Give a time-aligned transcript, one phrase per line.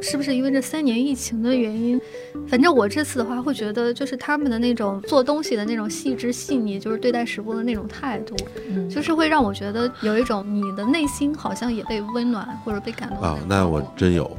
[0.00, 2.00] 是不是因为这三年疫情的原因？
[2.48, 8.36] 反正我这次的话，会觉得就是他们的那种做东西的那种细致细腻，就是对待食物的那种态度，
[8.68, 14.30] 嗯就是会让我觉得有一种你的内心好像也被温暖或者被感动啊种，那我真有。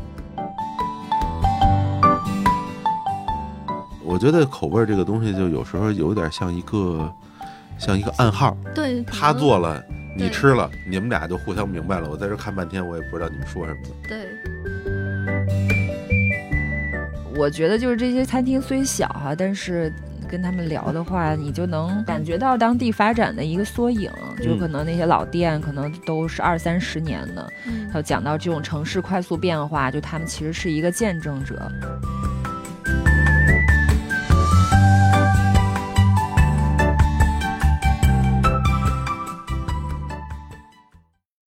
[4.05, 7.13] 我觉得口味这个东西，就有时候有点像一个，
[7.77, 8.55] 像一个暗号。
[8.73, 9.83] 对他做了，
[10.17, 12.09] 你吃了，你们俩就互相明白了。
[12.09, 13.79] 我在这看半天，我也不知道你们说什么。
[14.07, 14.27] 对。
[17.35, 19.93] 我觉得就是这些餐厅虽小哈、但是
[20.27, 24.11] 跟他们聊的话，你就能感觉到当地发展的一个缩影。
[24.41, 31.71] 就可能那些老店可能都是二三十年的，嗯还有讲到这种城市快速变化，就他们其实是一个见证者。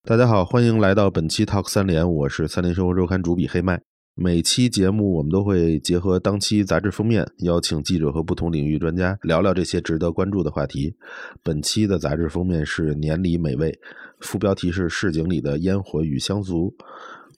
[0.03, 3.79] 大家好，欢迎来到本期 Talk 三联，我是三联生活周刊主笔黑麦。
[4.15, 10.95] 每期节目我们都会结合当期杂志封面，邀请记者和不同领域专家聊聊这些值得关注的话题。
[11.43, 13.79] 本期的杂志封面是年里美味，
[14.19, 16.73] 副标题是市井里的烟火与乡俗。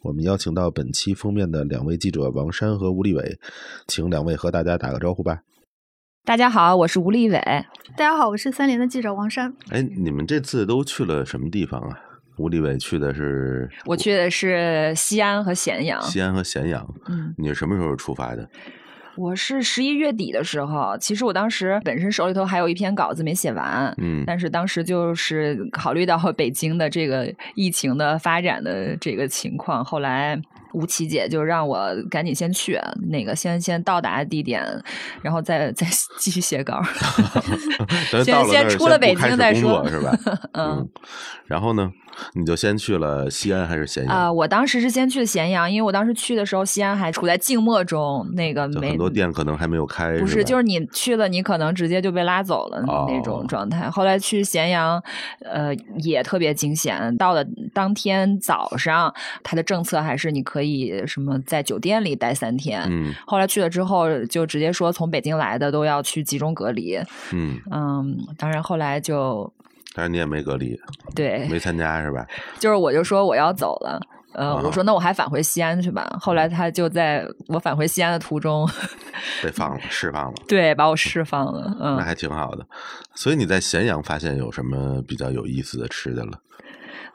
[0.03, 3.37] 我们邀请到本期封面的两位记者王珊和吴立伟，
[3.87, 5.39] 请两位和大家打个招呼吧。
[6.23, 7.37] 大家好，我是吴立伟。
[7.97, 9.53] 大家好，我是三联的记者王珊。
[9.67, 11.99] 哎，你们这次都去了什么地方啊？
[12.37, 16.01] 吴立伟去的是我去的是西安和咸阳。
[16.01, 16.87] 西安和咸阳。
[17.07, 18.49] 嗯，你是什么时候出发的？
[19.15, 30.41] 我是十一月底的时候，其实我当时本身手里头还有一篇稿子没写完，嗯但是当时就是考虑到北京的这个疫情的发展的这个情况，后来
[30.73, 32.79] 吴琪姐就让我赶紧先去，
[33.09, 34.63] 那个先先到达地点，
[35.21, 35.87] 然后再再
[36.19, 36.81] 继续写稿。
[38.23, 40.17] 先先出了北京再说是吧？
[40.53, 40.89] 嗯。
[41.45, 41.91] 然后呢，
[42.33, 44.17] 你就先去了西安还是咸阳？
[44.17, 53.89] 啊、我当时是先去的咸阳，因为我当时去的时候，西安还处在静默中，那个没很多店可能还没有开，不是，就是你去了，你可能直接就被拉走了哦那种状态。
[53.89, 55.03] 后来去咸阳，
[55.41, 57.15] 呃，也特别惊险。
[57.17, 59.13] 到了当天早上，
[59.43, 60.62] 他的政策还是你可以
[61.07, 62.83] 什么在酒店里待三天。
[62.89, 66.97] 嗯后来去了之后，就直接说从北京来的都要去集中隔离。
[67.31, 69.51] 嗯，嗯，当然后来就
[69.95, 70.79] 但是你也没隔离，
[71.15, 72.25] 对，没参加是吧？
[72.59, 73.99] 就是我就说我要走了。
[74.33, 76.17] 呃，哦我说那我还返回西安去吧。
[76.19, 78.67] 后来他就在我返回西安的途中，
[79.43, 81.77] 被放了，释放了，对，把我释放了。
[81.79, 82.65] 嗯，那还挺好的。
[83.13, 86.39] 所以你在咸阳发现有什么比较有意思的吃的了？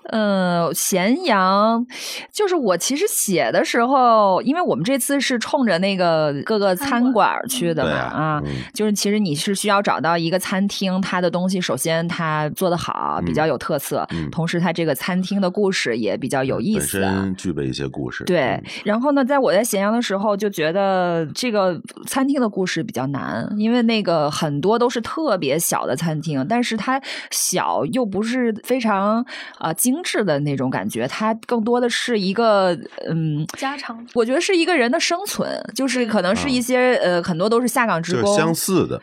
[0.09, 1.87] 呃，咸阳
[2.33, 8.43] 就是我其实写的时候，因为我们这次是冲着那个各个餐餐馆去的嘛，啊
[8.75, 17.01] 就是其实你是需要找到一个餐厅，它的东西首先它做得好，比较有特色，嗯同时它这个餐厅的故事也比较有意思。
[17.01, 18.25] 本身具备一些故事。
[18.25, 29.21] 对嗯，然后呢，在我在咸阳的时候，就觉得这个餐厅的故事比较难，因为那个很多都是特别小的餐厅，但是它小又不是非常
[29.59, 32.79] 啊呃精致的那种感觉，它更多的是一个
[33.09, 33.45] 嗯。
[33.57, 39.01] 家常我觉得是一个人的生存，就是可能是一些、呃，很多都是下岗职工，啊就是相似的，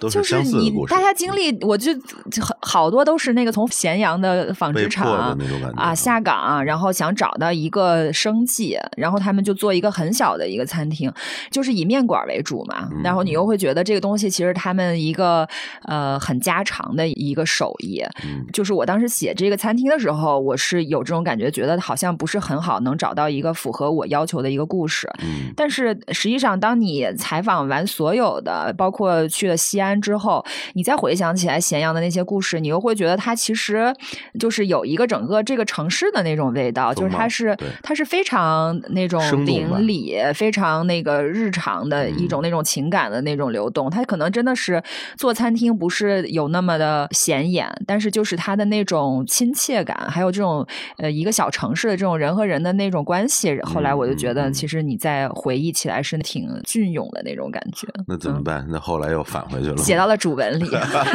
[0.00, 0.92] 都就是相似的故事。
[0.94, 1.94] 你大家经历，我就
[2.30, 5.36] 就很好多都是那个从咸阳的纺织厂
[5.76, 11.12] 啊下岗，然后想找到一个生计，然后他们就做一个很小的一个餐厅，
[11.50, 12.88] 就是以面馆为主嘛。
[12.90, 15.46] 嗯然后你又会觉得这个东西其实他们一个
[15.84, 18.02] 呃很家常的一个手艺。
[18.24, 25.10] 嗯就是我当时写这个餐厅的时候，我是有这种感觉，觉得好像不是很好能找到一个符合我要求的一个故事。
[25.22, 33.94] 嗯但是实际上，当你采访完所有的，包括去了西安之后，你再回想起来咸阳的那些故事，你又会觉得它其实
[34.38, 43.88] 就是有一个整个这个城市的那种味道，就是它是它是非常那种邻里、非常那个日常的一种那种情感的那种流动。
[43.88, 44.82] 它可能真的是
[45.16, 50.66] 做餐厅不是有那么的显眼，但是就是它的那种亲切感，还有这种
[50.98, 53.58] 呃一个小城市的这种人和人的那种关系。
[53.62, 57.86] 后来我就觉得，其实你再回忆起来是挺隽永的那种感觉。
[58.06, 58.66] 那怎么办？
[58.68, 59.79] 那后来又返回去了吗。
[59.80, 60.64] 写到了主文里，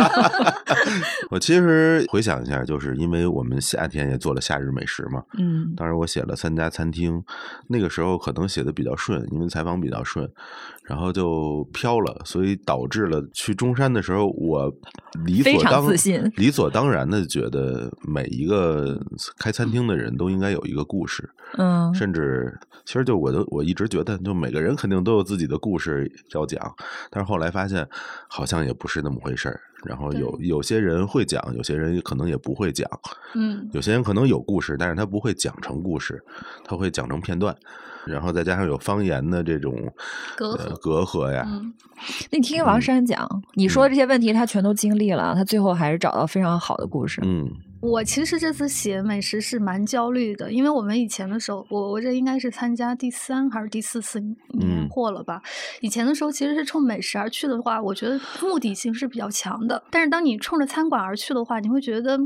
[1.30, 5.74] 我其实回想一下，就是因为我们夏天也做了夏日美食嘛，嗯。
[5.76, 7.24] 当时我写了三家餐厅，
[7.68, 10.30] 那个时候可能写的比较顺，因为采访比较顺，
[10.84, 14.74] 然后就飘了，所以导致了去中山的时候，我
[15.26, 15.92] 理所当
[16.36, 19.00] 理所当然的觉得每一个个
[19.38, 21.94] 开餐厅的人都应该有一个故事，嗯。
[21.94, 26.76] 甚至其实就我都我一直觉得，就每个人肯定都有自己的故事要讲，
[27.10, 27.88] 但是后来发现
[28.28, 29.60] 好像也不是那么回事儿。
[29.84, 32.88] 然后有有些人会讲，有些人可能也不会讲，
[33.34, 33.68] 嗯。
[33.74, 36.24] 有些人可能有故事，但是他不会讲成故事，
[36.64, 37.56] 他会讲成片段，
[38.06, 39.76] 然后再加上有方言的这种
[40.36, 41.74] 隔阂呃、隔阂呀，嗯，
[42.32, 47.22] 那你听王珊讲，你说的这些问题，他全都经历了，他最后还是找到非常好的故事。
[47.24, 47.48] 嗯
[47.86, 55.42] 我其实这次写美食是蛮焦虑的，因为我们以前的时候，我我这应该是参加第三还是第四次年嗯货了吧？
[55.82, 59.82] 以前的时候其实是冲美食而去的话，我觉得目的性是比较强的。
[59.92, 62.20] 但是当你冲着餐馆而去的话，你会觉得。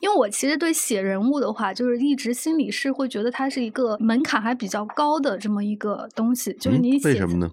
[0.00, 7.50] 因为我其实对写人物的话，就是一直心里是会觉得它是一个门槛还比较高的这么一个东西，就是嗯你写为什么呢？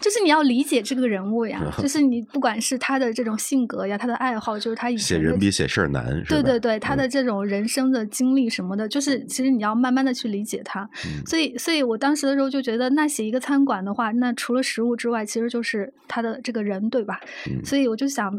[0.00, 10.88] 就是你要理解这个人物呀，就是你不管是他的这种性格呀，他的爱好，就是他以写人比写事儿难，对对对，他嗯的这种人生的经历什么的，就是其实你要慢慢的去理解他。
[11.04, 17.20] 嗯所以，所以我当时的时候就觉得，那写一个餐馆的话，那除了食物之外，其实就是他的这个人，对吧？
[17.50, 18.32] 嗯所以我就想，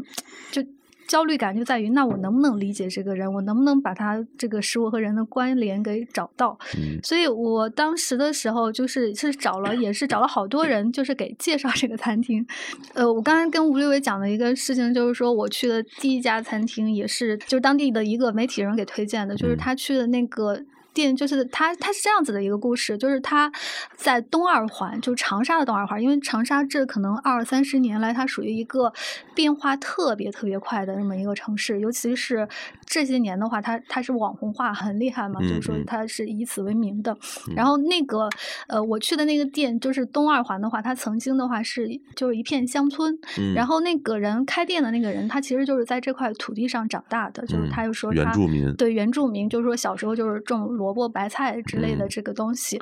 [0.50, 0.64] 就。
[1.10, 3.32] 焦虑感就在于，那我能不能理解这个人？
[3.32, 6.56] 我能不能把他这个食物和人的关联给找到？
[6.76, 12.46] 嗯所以我当时的时候，就是是找了，也是找了好多人， 就是给介绍这个餐厅。
[12.94, 20.62] 呃，我刚才跟吴立伟讲的一个事情，就是说我去的第一家餐厅，也是就是当地的一个媒体人给推荐的，就是嗯他去的那个。
[20.92, 23.50] 店就是它，它是这样子的一个故事，就是它
[23.96, 28.92] 在东二环，就是长沙的东二环，因为长沙这可能二三十年来，它属于一个
[29.34, 32.48] 变化特别特别快的这么一个城市，尤其是
[32.86, 37.16] 这些年的话，它它是网红化很厉害嘛，就是说它是以此为名的。
[37.54, 38.28] 然后那个
[38.68, 48.74] 呃，我去的那个店就是东二环的话，它曾经的话是就是一片乡村，嗯，然后那个人开店的那个人，他其实就是在这块土地上长大的，就是嗯他又说原他住民。
[48.76, 52.08] 对原住民，就是说小时候就是种萝卜、白菜之类的嗯。
[52.08, 52.80] 这个东西，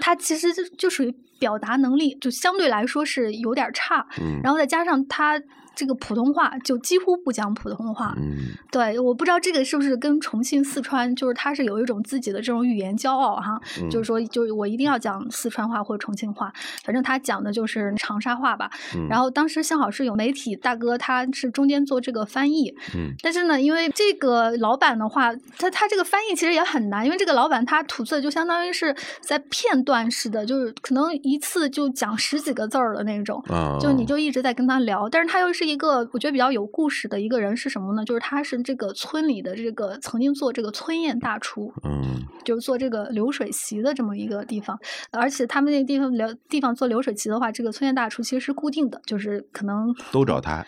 [0.00, 4.40] 他其实就就属于表达能力就相对来说是有点差，嗯。
[4.42, 5.40] 然后再加上他
[5.78, 8.48] 这个普通话就几乎不讲普通话，嗯。
[8.72, 16.52] 对，我不知道这个是不是跟重庆、四川，就是它是有一种自己的这种语言骄傲哈，嗯就是说，就是我一定要讲四川话或者重庆话，
[16.84, 18.68] 反正他讲的就是长沙话吧。
[18.96, 19.06] 嗯。
[19.08, 23.14] 然后当时幸好是有媒体大哥，他是中间做这个翻译，嗯。
[23.22, 33.40] 但是呢，因为这个老板的话，他他这个翻译其实也很难，因为这个老板他吐字就相当于是在片段式的，就是可能一次就讲十几个字儿的那种。
[33.48, 38.04] 啊，就你就一直在跟他聊，但是他又是一个我觉得比较有故事的一个人，是什么呢？
[38.04, 42.24] 就是他是这个村里的这个曾经做这个村宴大厨，嗯。
[42.44, 44.78] 就是做这个流水席的这么一个地方，
[45.10, 50.64] 而且他们那个地方流地方做流水席的话，这个村宴大厨其实是固定的，就是可能都找他，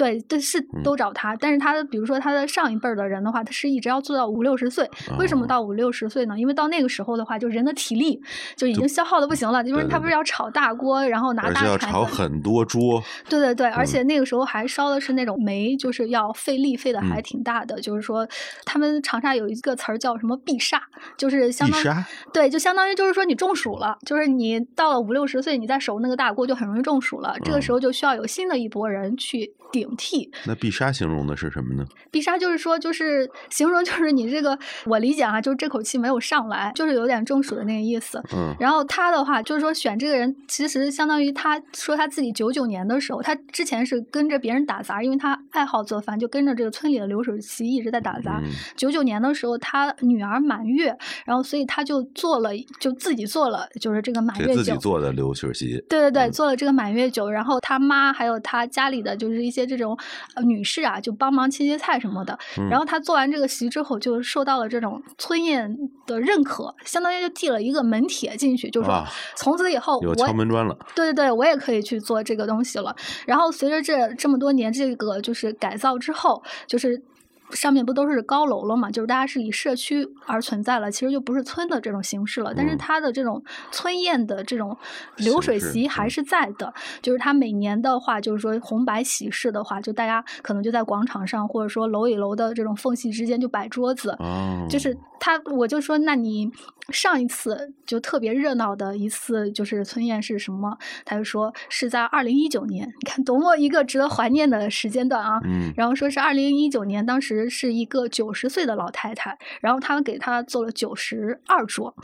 [0.00, 4.88] 对，对是嗯都找他，但是他的比如说他的上一辈儿的人的话，他是一直要做到五六十岁。
[5.18, 6.38] 为什么哦到五六十岁呢？
[6.38, 8.18] 因为到那个时候的话，就人的体力
[8.56, 11.86] 就已经消耗的不行了，因为他不是要炒大锅，然后拿大铲子。
[11.86, 17.78] 炒很多桌，对对对，而嗯且那个时候还烧的是那种煤，就是要费力费的还嗯挺大的。
[17.82, 18.26] 就是说，
[18.64, 20.80] 他们长沙有一个词儿叫什么必杀，
[21.18, 21.84] 就是相当于
[22.32, 27.36] 对，就相当于就是说你中暑了，就是你到了五六十岁，你再守那个大锅就很容易中暑了。
[27.44, 30.30] 这个时嗯候就需要有新的一波人去顶替。
[30.46, 31.86] 那必杀形容的是什么呢？
[32.10, 38.22] 必杀就是说，就是形容就是你这个，我理解啊，就是这口气没有上来，就是有点中暑的那个意思。
[38.34, 48.40] 嗯然后他的话就是说选这个人，其实相当于他说他自己九九年的时候，他之前是跟着别人打杂，因为他爱好做饭，就跟着这个村里的流水席一直在打杂。
[48.42, 54.76] 嗯九九年的时候，他女儿满月，然后所以他就做了，就自己做了，就是这个满月酒自己。
[54.80, 59.98] 做的流水席，对对对，嗯做了这个满月酒，然后他妈还有他家里的就是一些这种
[60.34, 62.38] 呃女士啊，就帮忙切切菜什么的。
[62.58, 72.94] 嗯然后他做完这个席之后，就受到了这种村宴的认可，相当于就递了一个门帖进去，就说啊从此以后有我敲门砖了，对对对，我也可以去做这个东西了。
[73.26, 77.02] 然后随着这这么多年这个就是改造之后，就是。
[77.52, 78.90] 上面不都是高楼了嘛？
[78.90, 82.52] 就是大家是以社区而存在了，其实就不是村的这种形式了。
[82.54, 84.76] 但是嗯它的这种村宴的这种
[85.16, 86.72] 流水席还嗯是在的。
[87.02, 96.50] 就是它每年的话，就是说红白喜事的话，就大家可能就在广场上，或者说楼与楼的这种缝隙之间就摆桌子，哦，就是他，我就说，那你
[96.92, 100.76] 上一次就特别热闹的一次就是村宴是什么？
[101.06, 105.40] 他就说是在二零一九年，你看多么一个值得怀念的时间段啊！
[105.44, 111.94] 嗯然后说是二零一九年，当时时是一个九十岁的老太太，然后他们给她做了九十二桌，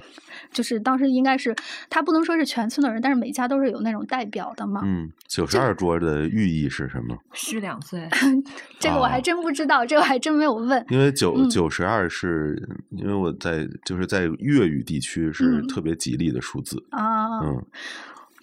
[0.53, 1.53] 就是当时应该是
[1.91, 4.83] 他不能说是全村的人，但是每家都是有那种代表的嘛。
[4.85, 7.17] 嗯，九十二桌的寓意是什么？
[7.33, 8.09] 虚两岁
[8.79, 10.85] 这个我还哦真不知道，这个还真没有问。
[10.91, 12.57] 因为九嗯九十二是
[12.91, 17.65] 因为我在就是在粤语地区是嗯特别吉利的数字，啊，嗯，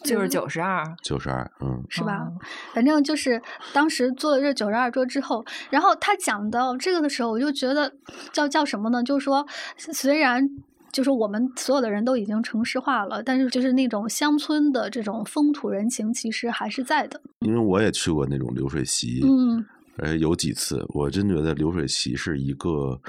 [0.04, 2.20] 就是九十二，九十二，嗯是吧？
[2.20, 2.34] 哦
[2.74, 3.42] 反正就是
[3.74, 7.94] 当时做了这九十二桌之后，然后他讲到这个的时候，我就觉得
[8.32, 9.04] 叫叫什么呢？
[9.04, 9.46] 就是说，
[9.78, 10.48] 虽然
[10.92, 17.20] 就是我们所有的人都已经城市化了，但是就是那种乡村的这种风土人情，其实还是在的。
[17.40, 19.66] 因为我也去过那种流水席，嗯
[19.98, 23.00] 呃，有几次，我真觉得流水席是一个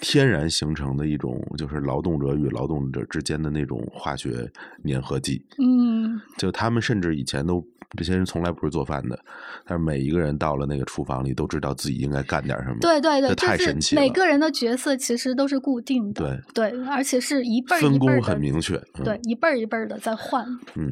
[0.00, 4.50] 天然形成的一种，就是劳动者与劳动者之间的那种化学
[4.84, 5.44] 粘合剂。
[5.58, 7.62] 嗯就他们甚至以前都
[7.96, 9.18] 这些人从来不是做饭的，
[9.66, 12.78] 但是每一个人到了那个厨房里都知道自己应该干点什么。
[12.80, 18.76] 对对对，这太神奇了每个人的角色其实都是固定的，对，对，而且是一辈儿一分工很明确。
[18.94, 20.46] 嗯、对，，一辈儿一辈儿的在换。
[20.74, 20.90] 嗯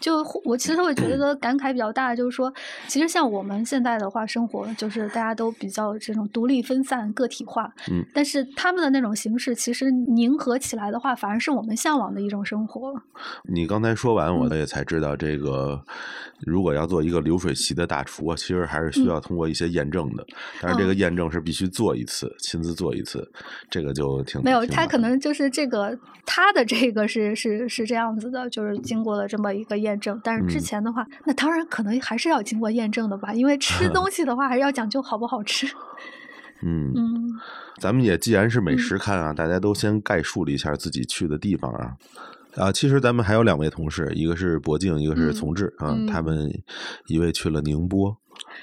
[0.00, 2.52] 就我其实会觉得感慨比较大，就是说，
[2.86, 12.94] 其实像我们现在的话，生活就是大家都比较这种独立分散、个体化，嗯，但是他们的那种形式，其实凝合起来的话，反而是我们向往的一种生活。
[13.42, 15.82] 你刚才说完，我嗯也才知道，这个
[16.46, 20.24] 如果要做一个流水席的大厨啊，其实还是需嗯要通过一些验证的。
[20.60, 23.28] 但是这个验证是必须做一次，亲自做一次，
[23.68, 30.20] 这个就挺没有，他可能就是这个他的这个是是是这样子的，就是经过了这么一个验证。
[30.22, 35.66] 但是之嗯前的话，那当然可能还是要经过验证的吧，因为吃 东西的话还是要讲究好不好吃。
[36.62, 37.28] 嗯嗯
[37.78, 41.96] 咱们也既然是美食看啊，大家都先概述了一下自己去的地方啊。
[42.56, 45.94] 啊，其实咱们还有两位同事，一个是博静，一个是嗯从志啊。
[45.96, 46.50] 嗯他们
[47.06, 48.16] 一位去了宁波，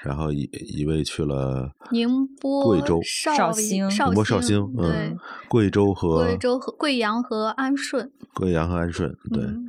[0.04, 9.68] 然后一一位去了宁波、贵州、绍兴绍宁波、绍兴嗯，，贵州和贵州和贵阳和安顺，贵阳和安顺，对，嗯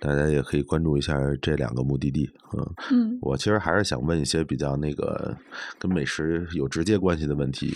[0.00, 2.74] 大家也可以关注一下这两个目的地，嗯。
[2.92, 5.36] 嗯我其实还是想问一些比较那个
[5.76, 7.74] 跟美食有直接关系的问题。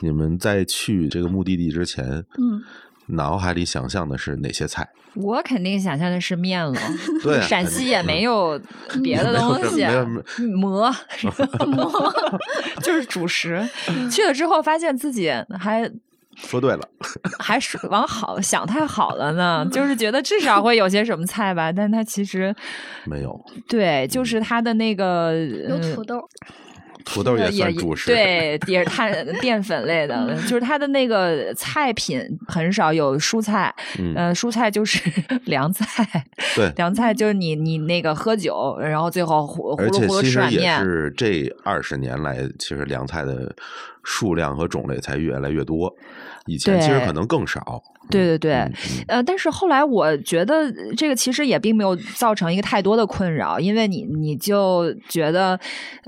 [0.00, 2.62] 你们在去这个目的地之前，嗯，
[3.12, 4.88] 脑海里想象的是哪些菜？
[5.16, 6.74] 我肯定想象的是面了。
[7.22, 8.60] 对啊陕西也没有
[9.02, 12.12] 别的东西什么没有什么，馍
[12.82, 13.68] 就是主食。
[14.10, 15.90] 去了之后，发现自己还
[16.36, 16.88] 说对了，
[17.40, 22.54] 还是往好想太好了呢， 就是觉得至少会有些什么菜吧，但它其实
[23.04, 25.34] 没有对，就是它的那个
[25.68, 26.20] 有呃土豆，
[27.04, 35.00] 土豆也算主食，，对，也是碳淀粉类的， 就是它的那个菜品很少有蔬菜，嗯，呃，蔬菜就是
[35.46, 36.70] 凉菜，对。
[36.76, 43.54] 凉菜就是你你那个喝酒，然后最后呼呼而且其实也是这二十年来，其实凉菜的
[44.02, 45.94] 数量和种类才越来越多，
[46.46, 47.82] 以前其实可能更少。
[48.10, 48.52] 对对对。
[49.06, 55.58] 呃，但是后来我觉得这个其实也并没有造成一个太多的困扰，因为你你就觉得，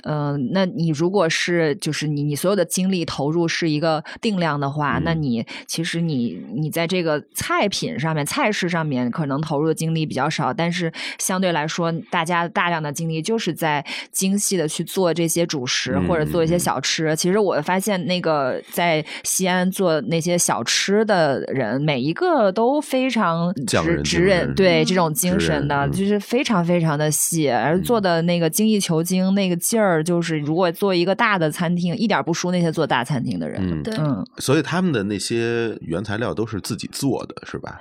[0.05, 17.15] 嗯、那你如果是就是你你所有的精力投入是一个定量的话，那嗯你其实你你在这个菜品上面、菜式上面可能投入的精力比较少，但是相对来说，大家大量的精力就是在精细的去做这些主食、或者做一些小吃。
[17.15, 33.61] 其实我发现那个在西安做那些小吃的人，每一个都非常直人职职精神人对这嗯种精神的，嗯就是非常非常的细，而做的那个精益求精，那个劲儿，就是如果做一个大的餐厅，一点不输那些做大餐厅的人。
[33.63, 37.79] 嗯，对，嗯，所以他们的那些原材料都是自己做的，是吧？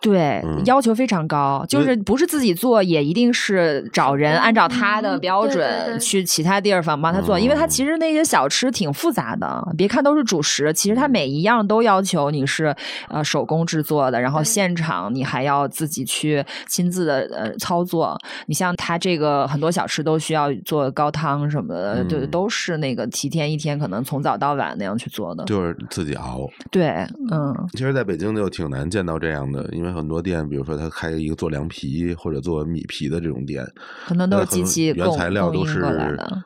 [0.00, 12.74] 对，嗯要求非常高，就是不是自己做，也一定是找人按照他的标准去其他地方帮他做，因为他嗯其实那些小吃挺复杂的，别看都是主食，其嗯实他每一样都要求你是
[13.08, 18.18] 呃手工制作的，然后现场你还要自己去亲自的呃操作。
[18.46, 25.44] 你像他这个很多小吃都需要做高汤什么的，就嗯都是那个提前一天，可能从早到晚那样去做的。
[25.44, 26.48] 就是自己熬。
[26.70, 26.88] 对，
[27.30, 27.54] 嗯。
[27.72, 33.66] 其实，在北京就挺难见到这样的，因为很多店，比如说他开一个做凉皮或者做米皮的这种店，
[34.06, 35.82] 可能都是机器原材料都是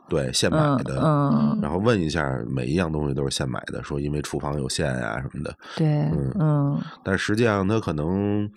[0.09, 1.01] 对现买嗯的。
[1.05, 5.55] 嗯，然后问一下，每一样东西都是现买的，说因为厨房有限呀、什么的。
[5.77, 8.51] 对，嗯嗯但实际上，他可能，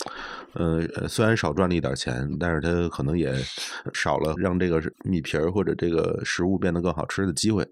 [0.54, 3.34] 呃，呃虽然少赚了一点钱，但是他可能也
[3.94, 7.68] 少了让这个米皮儿或者这个食物变得更好吃的机会，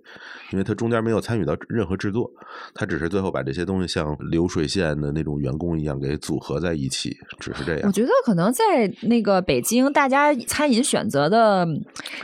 [0.52, 2.30] 因为他中间没有参与到任何制作，
[2.74, 7.82] 他只是最后把这些东西像流水线的那种员工一样给组合在一一起，只是这样。
[7.86, 11.66] 我觉得可能在那个北京，大家餐饮选择的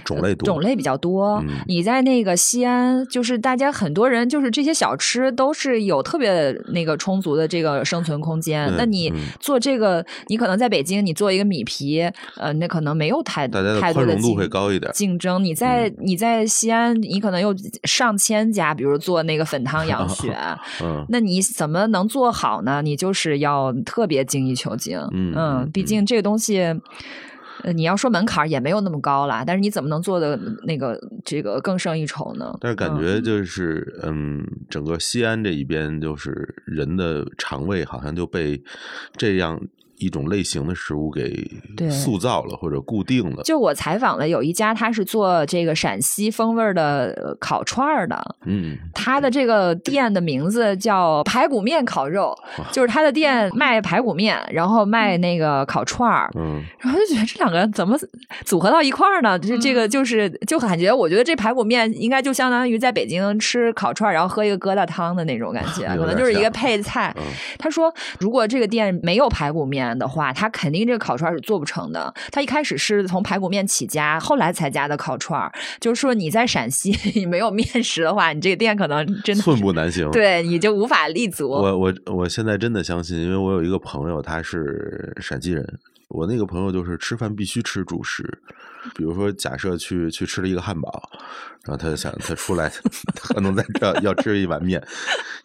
[0.03, 1.37] 种类多种类比较多。
[1.47, 8.65] 嗯你在那个西安，就是大家很多人就是这些小吃都是有特别那个充足的这个生存空间。
[8.67, 12.01] 嗯那你嗯做这个，你可能在北京，你做一个米皮，
[12.37, 14.91] 呃，那可能没有太大家的太多的竞宽容度会高一点。
[14.93, 15.43] 竞争。
[15.43, 17.53] 你在、你在西安，你可能有
[17.83, 20.35] 上千家，比如做那个粉汤 羊血。
[20.81, 22.81] 嗯，那你怎么能做好呢？
[22.81, 24.97] 你就是要特别精益求精。
[25.11, 26.59] 嗯嗯毕竟这个东西，
[27.63, 32.55] 呃，你要说门槛也没有那么高啦，但是你怎么能做的那个这个更胜一筹呢？
[32.61, 38.61] 但是感觉就是，嗯，整个西安这一边，就是人的肠胃好像就被
[39.17, 39.59] 这样
[39.97, 41.33] 一种类型的食物给
[41.75, 41.89] 对。
[41.89, 43.43] 塑造了或者固定了。
[43.43, 52.35] 就我采访了有一家，他是做这个陕西风味的呃烤串儿的，嗯，他的这个店的名字叫排骨面烤肉，
[52.71, 57.97] 就是他的店卖排骨面，然后卖那个烤串儿，嗯，然后就觉得这两个怎么
[58.45, 59.37] 组合到一块儿呢？
[59.39, 67.13] 这这个就是就感觉，我觉得这排骨面应该就相当于在北京吃烤串儿，然后喝一个疙瘩汤的那种感觉， 可能就是一个配菜。
[67.17, 67.23] 嗯。
[67.57, 72.13] 他说，如果这个店没有排骨面的话，他肯定这个烤串是做不成的。
[72.31, 75.51] 他一开始是从排骨面起家，后来才加的烤串。
[75.81, 80.09] 就是说你在陕西 你没有面食的话，你这个店可能真的寸步难行。
[80.11, 81.49] 对你就无法立足。
[81.49, 85.67] 我我我现在真的相信，因为我有一个朋友，他是陕西人。
[86.07, 88.23] 我那个朋友就是吃饭必须吃主食，
[88.95, 91.09] 比如说假设去去吃了一个汉堡，
[91.63, 92.69] 然后他就想他出来，
[93.15, 94.81] 他可能在这要吃一碗面，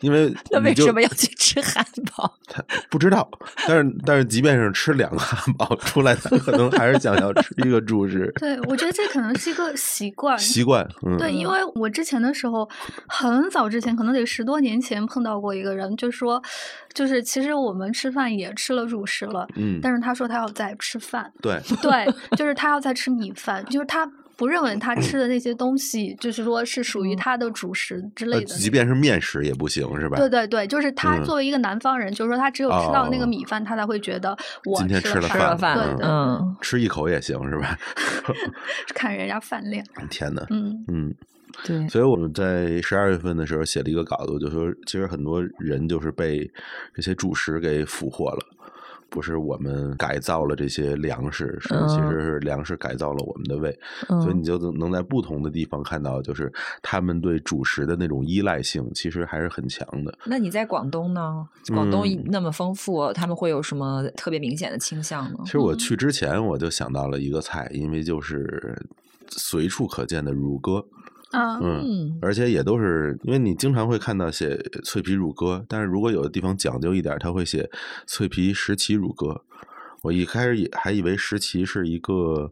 [0.00, 2.37] 因为 那为什么要去吃汉堡？
[2.47, 3.29] 他不知道，
[3.67, 10.38] 但是但是即便是吃两个汉堡出来，他可能还是想要吃一个主食对，我觉得这可能是一个习惯。
[10.38, 10.87] 习惯。
[11.07, 12.69] 嗯，对，因为我之前的时候，
[13.09, 16.43] 很早之前，可能得十多年前碰到过一个人，就说，
[16.93, 28.47] 就是其实我们吃饭也吃了主食了，嗯，但是他说他要再吃饭，对， 对，就是他要在吃米饭，就是他不认为他吃的那些东西，就是说是属于他的主食之类呃，的。
[28.54, 30.16] 即便是面食也不行，是吧？
[30.16, 35.59] 对对对，就是他嗯作为一个南方人，就是说他只有吃到那个哦米饭，他才会觉得我今天吃吃了饭。
[35.59, 37.78] 饭对对，嗯，吃一口也行，是吧？
[38.95, 39.85] 看人家饭量。
[40.09, 41.14] 天呐，嗯，嗯。
[41.64, 46.49] 对，所以我们在十二月份的时候写了一个稿子，就说其实很多人就是被
[46.95, 48.38] 这些主食给俘获了，
[49.11, 53.76] 不是我们改造了这些粮食，是嗯其实是粮食改造了我们的胃，
[54.09, 56.50] 所以你就能能在不同的地方看到，就是
[56.81, 60.17] 他们对主食的那种依赖性其实还是很强的。
[60.25, 61.47] 那你在广东呢？
[61.69, 65.50] 广东嗯那么丰富，他们会有什么特别明显的倾向呢其？
[65.50, 68.80] 实我去之前我就想到了一个菜，因为就是
[69.28, 70.85] 随处可见的乳鸽。
[71.30, 77.71] 啊，嗯，嗯，而且也都是因为你经常会看到写脆皮乳鸽，但是如果有的地方讲究一点，它会写
[78.06, 79.45] 脆皮石岐乳鸽。
[80.02, 82.50] 我一开始也还以为石岐是一个，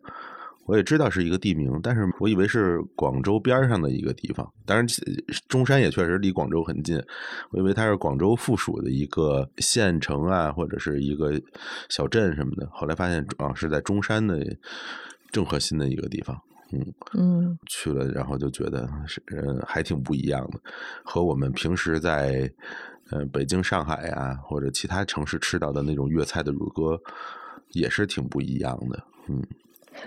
[0.67, 4.47] 我也知道是一个地名，但是我以为是广州边上的一个地方。
[4.67, 4.87] 当然，
[5.49, 7.03] 中山也确实离广州很近，
[7.51, 11.33] 我以为它是广州附属的一个县城啊，或者是一个
[11.89, 12.69] 小镇什么的。
[12.71, 14.39] 后来发现啊，是在中山的
[15.33, 16.39] 正核心的一个地方。
[16.73, 20.61] 嗯，嗯，去了，然后就觉得是嗯还挺不一样的，
[21.05, 22.51] 和我们平时在
[23.11, 27.01] 呃北京、上海呀、或者其他城市吃到的那种粤菜的乳鸽
[27.73, 29.03] 也是挺不一样的。
[29.29, 29.43] 嗯，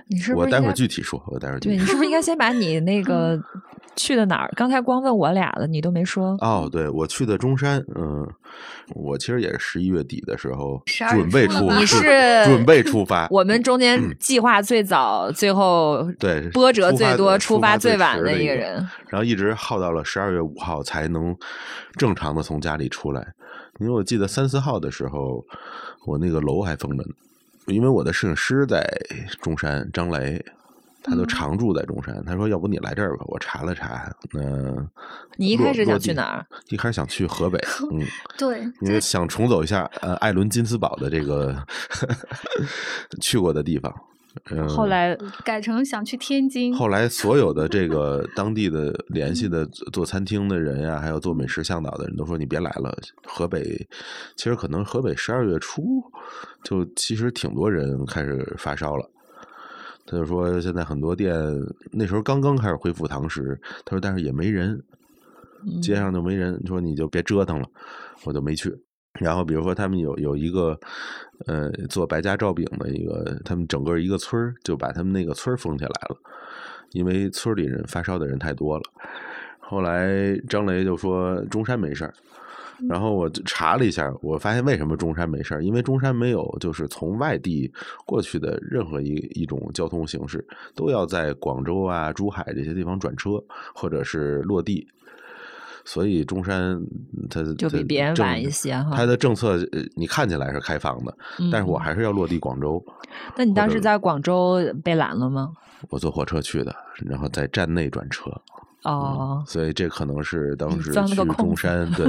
[0.07, 1.91] 你是不我待会儿具体说，我待会儿具对你体说。
[1.91, 3.41] 是不是应该先把你那个
[3.95, 4.51] 去的哪儿？
[4.55, 6.35] 刚才光问我俩了，你都没说。
[6.39, 8.27] 哦，对，我去的中山，嗯，
[8.95, 18.75] 我其实也是十一月底的时候准备出，月初了吧你是准备出发，我们中间计划最早，最后对波折最多、出出发最最晚的一个一个人。
[19.09, 21.35] 然后一直耗到了十二月五号才能
[21.97, 23.33] 正常的从家里出来。
[23.79, 25.43] 因为我记得三四号的时候，
[26.05, 27.09] 我那个楼还封着呢，
[27.67, 28.83] 因为我的摄影师在
[29.41, 30.43] 中山，张雷。
[31.03, 34.87] 他就嗯常住在中山，他说：“要不你来这儿吧？”我查了查，嗯、
[35.37, 36.45] 你一开始想去哪儿？
[36.69, 37.57] 一开始想去河北，
[37.91, 38.05] 嗯，
[38.37, 41.55] 对，因为想重走一下呃艾伦金斯堡的这个
[43.21, 43.93] 去过的地方。
[44.49, 46.73] 嗯，后来改成想去天津。
[46.73, 52.97] 后来所有的这个 当地的联系的做做餐厅的人呀、还有做美食向导的人都说你别来了。
[53.25, 53.85] 河北
[54.37, 56.01] 其实可能河北十二月初
[56.63, 59.09] 就其实挺多人开始发烧了。
[60.11, 61.33] 他就说现在很多店
[61.89, 64.77] 那时候刚刚开始恢复堂食，他说但是也没人，
[65.81, 67.67] 街上就没人，说你就别折腾了，
[68.25, 68.77] 我就没去。
[69.21, 70.77] 然后比如说他们有有一个
[71.47, 76.17] 呃做白家照饼的一个，他们整个一个村儿就把他们那个村儿封起来了，
[76.91, 78.83] 因为村里人发烧的人太多了。
[79.59, 82.13] 后来张雷就说中山没事儿，
[82.89, 87.71] 然后我就查了一下，我发现为什么中山没事儿，因为中山没有就是从外地
[88.05, 93.31] 过去的任何一一种交通形式，都要在广州啊、珠海这些地方转车
[93.73, 94.87] 或者是落地。
[95.83, 96.79] 所以中山
[97.27, 101.17] 它就比别人晚一些哈它的政策呃你看起来是开放的，
[101.51, 102.83] 但是我嗯还是要落地广州。
[103.35, 105.51] 那你当时在广州被拦了吗？
[105.89, 108.31] 我坐火车去的，然后在站内转车。
[108.83, 112.05] 哦，所以这可能是当时去中山 对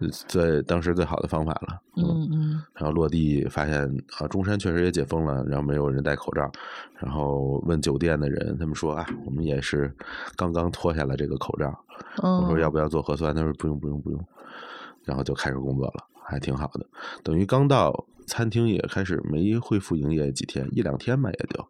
[0.00, 1.80] 呃最当时最好的方法了。
[1.96, 3.82] 嗯嗯然后落地发现
[4.18, 6.50] 啊，中山确实也解封了，然后没有人戴口罩。
[6.98, 9.92] 然后问酒店的人，他们说啊，我们也是
[10.36, 11.66] 刚刚脱下了这个口罩。
[12.18, 13.34] 我说嗯，要不要做核酸？
[13.34, 14.24] 他说不用不用不用。
[15.04, 16.86] 然后就开始工作了，还挺好的。
[17.24, 21.68] 等于刚到餐厅也开始没恢复营业几天，一两天吧也就，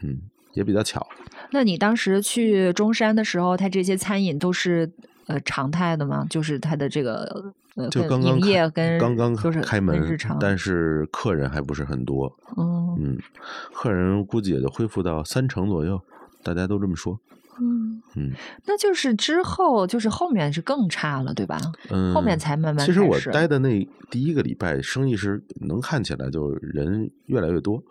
[0.00, 0.18] 嗯，
[0.54, 1.06] 也比较巧。
[1.50, 4.90] 那你当时去中山的时候，它这些餐饮都是
[5.26, 6.26] 呃常态的吗？
[6.28, 12.34] 就是它的这个呃就刚刚营业跟刚刚开门日常，，但是客人还不是很多。
[12.56, 13.18] 嗯嗯，
[13.72, 16.00] 客人估计也就恢复到三成左右，
[16.42, 17.18] 大家都这么说。
[18.16, 18.32] 嗯，嗯
[18.66, 21.58] 那就是之后就是后面是更差了，对吧？
[21.90, 27.82] 嗯，后面才慢慢其实我待的那第一个礼拜，生意是能看起来就人越来越多。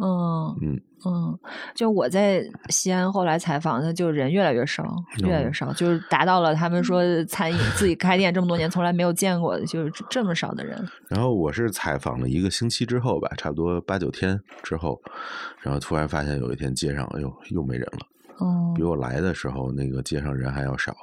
[0.00, 1.36] 嗯嗯嗯，
[1.74, 4.84] 就我在西安后来采访的，就人越来越少，
[5.24, 10.80] 越来越哦少，就是达到了他们说餐饮自己开店这么多年从来没有见过的，就是这这么少的人。
[11.08, 15.00] 然后我是采访了一个星期之后吧，差不多八九天之后，
[15.60, 18.06] 然后突然发现有一天街上，哎呦，又没人了，
[18.42, 20.94] 哦比我来的时候那个街上人还要少。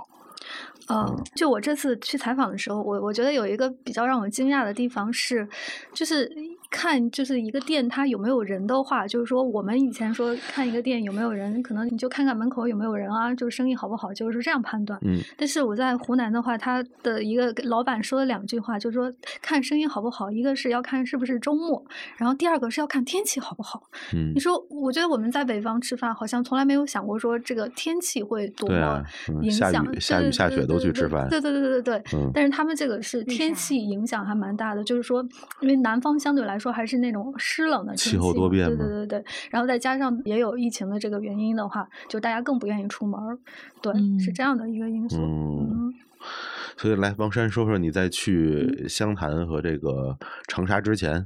[0.91, 5.47] 嗯，就我这次去采访的时候，我我觉得有一个比较让我惊讶的地方是，
[5.93, 6.28] 就是
[6.69, 14.99] 看就是一个店它有没有人的话，就是说我们以前说看一个店有没有人，可能你就看看门口有没有人啊，就是生意好不好，就是这样判断。
[15.03, 21.84] 嗯但是我在湖南的话，他的一个老板说了两句话，就是说看生意好不好，一个是要看是不是周末，
[22.17, 23.89] 然后第二个是要看天气好不好。
[24.13, 29.86] 嗯你，说，我觉得我们在北方吃饭，好像从来没有想过说这个天气会多么对啊，嗯下影响。
[29.91, 31.27] 雨下雨下雪都去吃饭。
[31.29, 32.03] 对对对对对对。
[32.13, 35.25] 嗯但是他们这个是天气影响还蛮大的，就是说，
[35.62, 39.24] 因为南方相对来说还是那种湿冷的气，候多变对对对对。
[39.50, 43.38] 然后再加上也有疫情的这个原因的话，就大家更不愿意出门儿，
[43.82, 45.17] 对，是嗯这样的一个因素。
[45.17, 45.93] 嗯嗯
[46.76, 50.17] 所以来王山说说你在去湘潭和这个
[50.48, 51.26] 长沙之前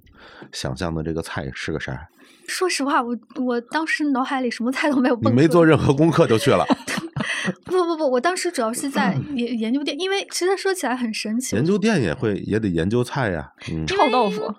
[0.51, 2.07] 想象的这个菜是个啥？
[2.47, 5.31] 说实话，我我当时脑海里什么菜都没有你。
[5.31, 6.65] 没做任何功课就去了，
[7.65, 13.51] 不不不，我当时主要是在研研究店，因为其实说起来很神奇，研究店也会也得研究菜呀。
[13.71, 14.53] 嗯臭豆腐，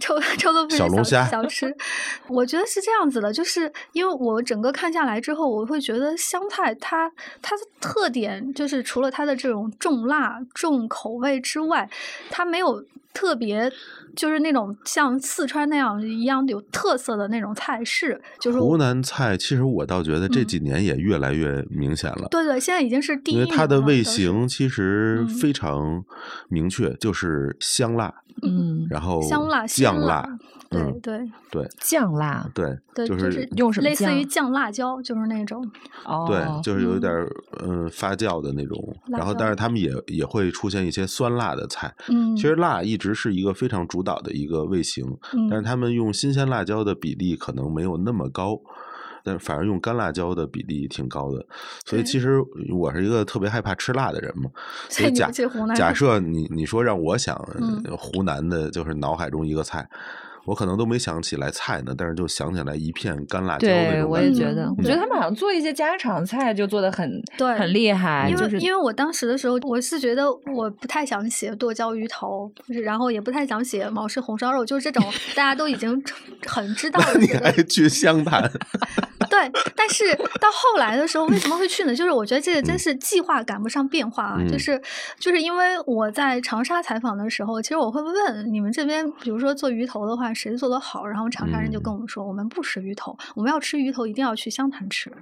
[0.00, 1.74] 臭 臭豆腐小龙虾小吃，
[2.28, 7.10] 我觉得是这样子的，就是因为我整个看下来之后，我会觉得湘菜它
[7.42, 11.88] 它的特点就是除了它的这种重辣重口味之外，
[12.30, 12.84] 它没有
[13.18, 13.68] 特别
[14.14, 20.46] 就是那种像四川那样一样有特色的那种菜式，就是湖南菜其实我倒觉得这嗯。
[20.46, 22.28] 几年也越来越明显了。
[22.30, 25.26] 对对，现在已经是第一因为它的味型其实嗯。
[25.26, 26.04] 非常
[26.48, 30.38] 明确，就是香辣，嗯，然后香辣酱鲜辣
[30.70, 35.68] 嗯，对对酱辣对对，就是用什么类似于酱酱辣椒，就是那种。
[36.04, 37.28] 哦，对，就是有一嗯点儿
[37.62, 41.94] 嗯发酵的那种，然后但是他们也也会出现一些酸辣的菜。
[42.08, 48.60] 嗯，其实辣一直是一个非常主导的一个味型，嗯但是他们用新鲜辣椒的比例可能没有那么高。
[49.24, 51.44] 但反而用干辣椒的比例挺高的，
[51.84, 52.40] 所以其实
[52.72, 54.48] 我是一个特别害怕吃辣的人嘛。
[54.88, 57.36] 所所以假不去湖南假设你你说让我想
[57.98, 59.86] 湖南的，就是脑海中一个菜，
[60.48, 64.04] 我可能都没想起来菜呢，但是就想起来一片干辣椒那对，种感觉。
[64.06, 75.04] 我也觉得，嗯我觉得他们好像做一些家常菜就做的很对很厉害，因为、就是因为我当时的时候，我是觉得我不太想写剁椒鱼头，就是然后也不太想写毛氏红烧肉，就是这种
[75.36, 76.02] 大家都已经
[76.46, 78.50] 很知道的你还去湘潭？
[79.28, 79.38] 对，
[79.76, 81.94] 但是到后来的时候，为什么会去呢？
[81.94, 84.36] 就是我觉得这个真是计划赶不上变化啊！
[84.40, 84.80] 嗯就是
[85.18, 91.04] 就是因为我在长沙采访的时候，其实我会问你们这边，比如说做鱼头的话，谁做的好？
[91.06, 95.12] 然后长沙人就跟我们说，我们不吃鱼头，我们要吃鱼头一定要去湘潭吃。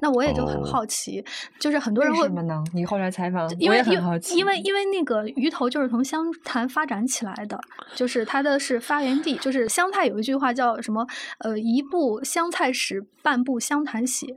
[0.00, 1.24] 那我也就很哦好奇，
[1.60, 2.62] 就是很多人会为什么呢？
[2.74, 7.58] 你后来采访，因为因为很好奇，因为因为那个鱼头就是从湘潭发展起来的，
[7.94, 11.06] 就是它的是发源地，就是湘菜有一句话叫什么？
[11.38, 14.36] 呃，一部湘菜史，半部湘潭血，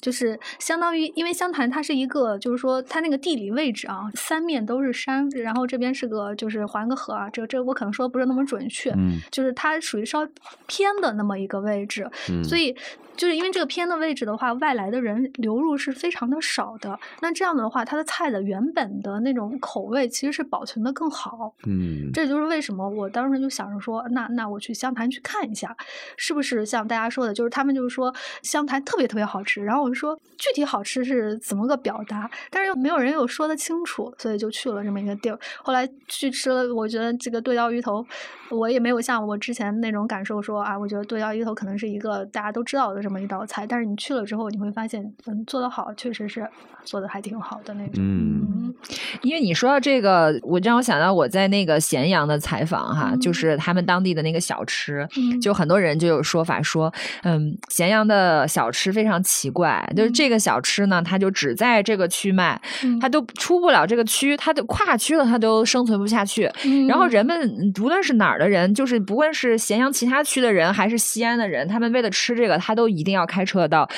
[0.00, 10.28] 就是相当于因为湘潭它是一个，就是说它那个地理位置啊，三面都是山，然后这边是个就是环个河啊，这这我可能说不是那么准确，嗯就是它属于稍微
[10.66, 12.76] 偏的那么一个位置，嗯，所以
[13.18, 16.98] 就是因为这个偏的位置的话，外来的人流入是非常的少的。
[17.20, 21.52] 那这样的话，它的菜的原本的那种口味其实是保存的更好。
[21.66, 25.76] 嗯这就是为什么我当时就想着说，那那我去湘潭去看一下，
[26.16, 29.64] 是不是像大家说的，就是他们就是说湘潭特别特别好吃。
[29.64, 35.38] 然后我就说具体好吃是怎么个表达，但是又没有人有说得清楚，所以就去了这么一个地儿。
[35.62, 38.06] 后来去吃了，我觉得这个剁椒鱼头，
[38.50, 46.46] 我也没有像我之前那种感受说啊，我觉得剁椒鱼头可能是一个大家都知道的这么一道菜，但是你去了之后，你会发现，嗯，做得好，确实是
[46.84, 47.94] 做的还挺好的那种。
[47.96, 48.46] 嗯。
[48.50, 48.74] 嗯。
[49.22, 53.18] 因为你说到这个，我让我想到我在那个咸阳的采访哈，嗯。
[53.20, 55.40] 就是他们当地的那个小吃，嗯。
[55.40, 56.92] 就很多人就有说法说，
[57.22, 60.12] 嗯，咸阳的小吃非常奇怪，就是嗯。
[60.12, 63.00] 这个小吃呢，它就只在这个区卖，嗯。
[63.00, 66.50] 它都出不了这个区，它就跨区了，它都生存不下去。
[66.66, 66.86] 嗯。
[66.86, 73.88] 然后人们嗯无论是哪儿的人，就是不论是咸阳其他区的人，还是西安的人，他们为了吃这个，他都一定要开车到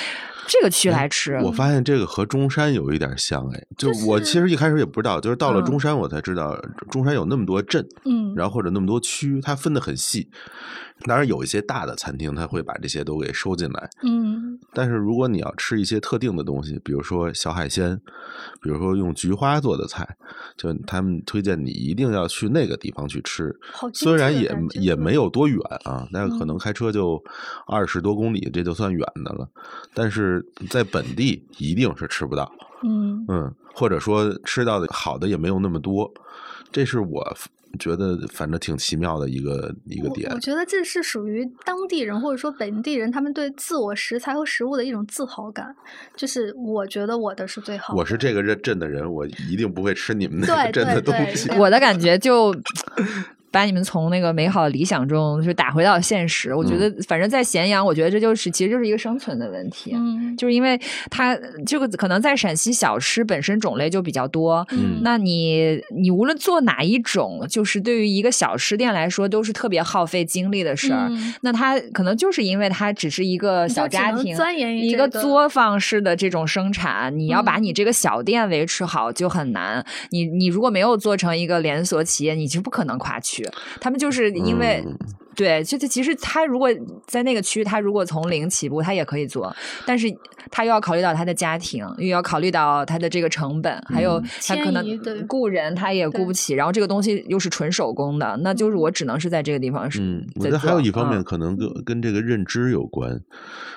[0.47, 1.39] 这个区来吃。
[1.43, 6.59] 我发现这个和中山有一点像哎，就就是我其实一开始也不知道，就是到了嗯中山我才知道，
[6.89, 10.29] 中山有那么多镇，嗯，然后或者那么多区，它分得很细。
[11.05, 13.89] 当然有一些大的餐厅，它会把这些都给收进来。
[14.03, 17.99] 嗯但是如果你要吃一些特定的东西，比如说小海鲜，
[18.61, 20.07] 比如说用菊花做的菜，
[20.55, 23.51] 就他们推荐你一定要去那个地方去吃。
[23.93, 27.21] 虽然也也没有多远啊，但是可嗯能开车就
[27.65, 29.47] 二十多公里，这就算远的了。
[29.93, 32.51] 但是在本地一定是吃不到，
[32.83, 36.11] 嗯嗯，或者说吃到的好的也没有那么多，
[36.71, 37.37] 这是我
[37.79, 40.35] 觉得反正挺奇妙的一个一个点我。
[40.35, 45.73] 我觉得这是属于当地人或者说本地人他们对自我食材和食物的一种自豪感，
[46.17, 47.99] 就是我觉得我的是最好的。
[47.99, 51.49] 我是这个镇镇的人，我一定不会吃你们那个镇的东西。
[51.51, 52.53] 我的感觉就
[53.51, 56.55] 把你们从那个美好理想中就打回到现实。
[56.55, 59.91] 我觉得，反正在咸阳，我觉得这就是其实就是一个生存的问题。
[59.93, 71.07] 嗯就是因为它这个可能在陕西小吃本身种类就比较多，嗯那你你无论做哪一种，就是对于一个小吃店来说都是特别耗费精力的事儿。
[71.09, 79.85] 嗯那它可能就是因为它只是一个小家庭，钻研于一个这个作坊式的这种生产，你要把嗯你这个小店维持好就很难。
[80.11, 83.40] 你你如果没有做成一个连锁企业，你就不可能跨区。
[83.79, 84.83] 他们就是因为。
[85.31, 86.69] 嗯对，就他其实他如果
[87.07, 90.07] 在那个区，他如果从零起步，他也可以做，但是
[90.49, 94.85] 他又要考虑到他的家庭，又要考虑到他的这个成本，还有嗯他可能
[95.27, 100.01] 雇人他也雇不起，然后这个东西又是纯手工的，那就是我只能是在这个地方是。
[100.01, 103.21] 嗯，我觉得还有一方面嗯可能跟跟这个认知有关。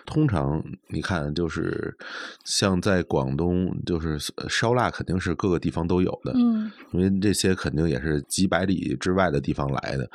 [0.06, 1.96] 通常你看，就是
[2.44, 10.10] 像在广东，就是呃烧腊肯定是各个地方都有的，嗯因为这些肯定也是几百里之外的地方来的，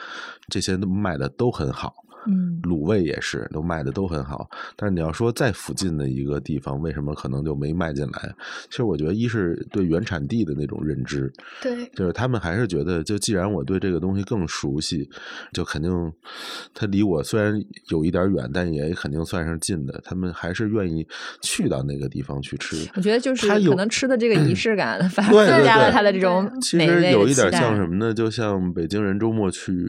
[0.48, 1.94] 这些都卖的都很好。
[2.28, 8.36] 嗯卤味也是都卖的都很好，但是你要说在附近的一个地方，为什么可能就没卖进来？
[8.70, 15.10] 其实我觉得一是对原产地的那种认知，对就是他们还是觉得，就既然我对这个东西更熟悉，
[15.54, 15.92] 就肯定
[16.74, 17.54] 它离我虽然
[17.90, 20.02] 有一点远，但也肯定算是近的。
[20.04, 21.08] 他们还是愿意
[21.42, 22.76] 去到那个地方去吃。
[22.96, 28.14] 我觉得就是它可能吃的这个仪式感， 反而增加了对他的这种其美味实有一点像什么呢？
[28.14, 29.88] 就像北京人周末去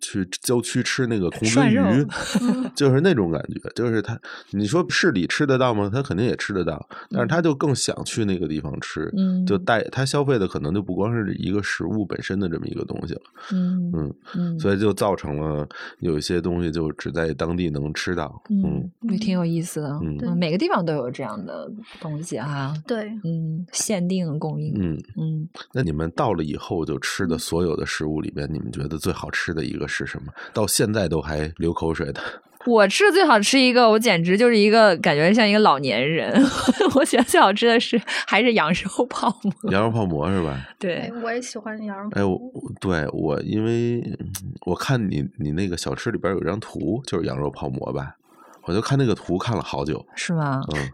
[0.00, 2.06] 去郊区吃那个红鱼，
[2.74, 3.60] 就是那种感觉。
[3.74, 4.18] 就是他，
[4.50, 5.90] 你说市里吃得到吗？
[5.92, 9.10] 他肯定也吃得到，但是他就更想去那个地方吃。
[9.16, 13.20] 嗯就带他消费的可能就不光是一个食物本身的这么一个东西了，
[13.52, 15.66] 嗯嗯，嗯，所以就造成了
[15.98, 19.88] 有一些东西就只在当地能吃到，嗯嗯，也挺有意思的。
[20.02, 21.70] 嗯嗯，每个地方都有这样的
[22.00, 22.72] 东西哈。
[22.86, 24.74] 对，嗯，限定供应。
[24.78, 24.98] 嗯。
[25.18, 30.32] 嗯，那你们到了以后就吃的所有的食物里边，你们觉得最好吃的一个是什么？
[30.52, 32.20] 到现在都还流口水的。
[32.64, 36.32] 我吃的最好吃一个，我简直就是一个感觉像一个老年人。
[36.94, 39.72] 我觉得最好吃的是还是羊肉泡馍。
[39.72, 40.60] 羊肉泡馍是吧？
[40.78, 42.08] 对哎，，我也喜欢羊肉。
[42.12, 44.28] 哎，我我对我因为嗯
[44.66, 48.14] 我看你你那个小吃里边有张图，就是羊肉泡馍吧，
[48.64, 50.04] 我就看那个图看了好久。
[50.14, 50.60] 是吗？
[50.74, 50.90] 嗯，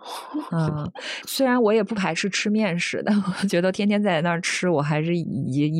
[0.52, 0.92] 嗯，
[1.26, 5.22] 虽然我也不排斥吃面食，但我觉得天天在那儿吃，我还是已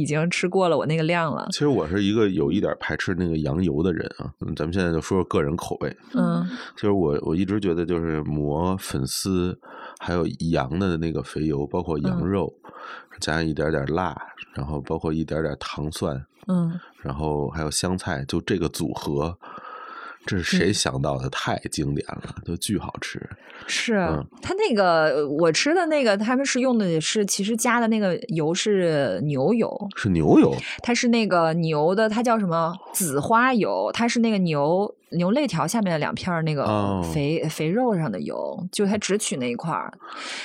[0.01, 1.47] 已经吃过了我那个量了。
[1.51, 4.31] 其实我是一个有一点排斥那个羊油的人啊。
[4.41, 6.47] 嗯咱们现在就说说个人口味，嗯
[6.77, 9.59] 就是我我一直觉得就是馍、粉丝，
[9.99, 12.53] 还有羊的那个肥油，包括羊嗯肉，
[13.21, 14.17] 加上一点点辣，
[14.55, 19.37] 然后包括一点点糖蒜，嗯然后还有香菜，就这个组合，
[20.29, 21.29] 这是谁想到的？
[21.31, 23.19] 太经典了，就巨好吃。
[23.67, 33.91] 是嗯它那个我吃的那个，他们是用的是其实加的那个油是牛油，是牛油，它是那个牛的，它叫什么紫花油？
[33.93, 39.93] 它是那个牛牛肋条下面的两片那个哦肥、肥肉上的油，就它只取那一块儿。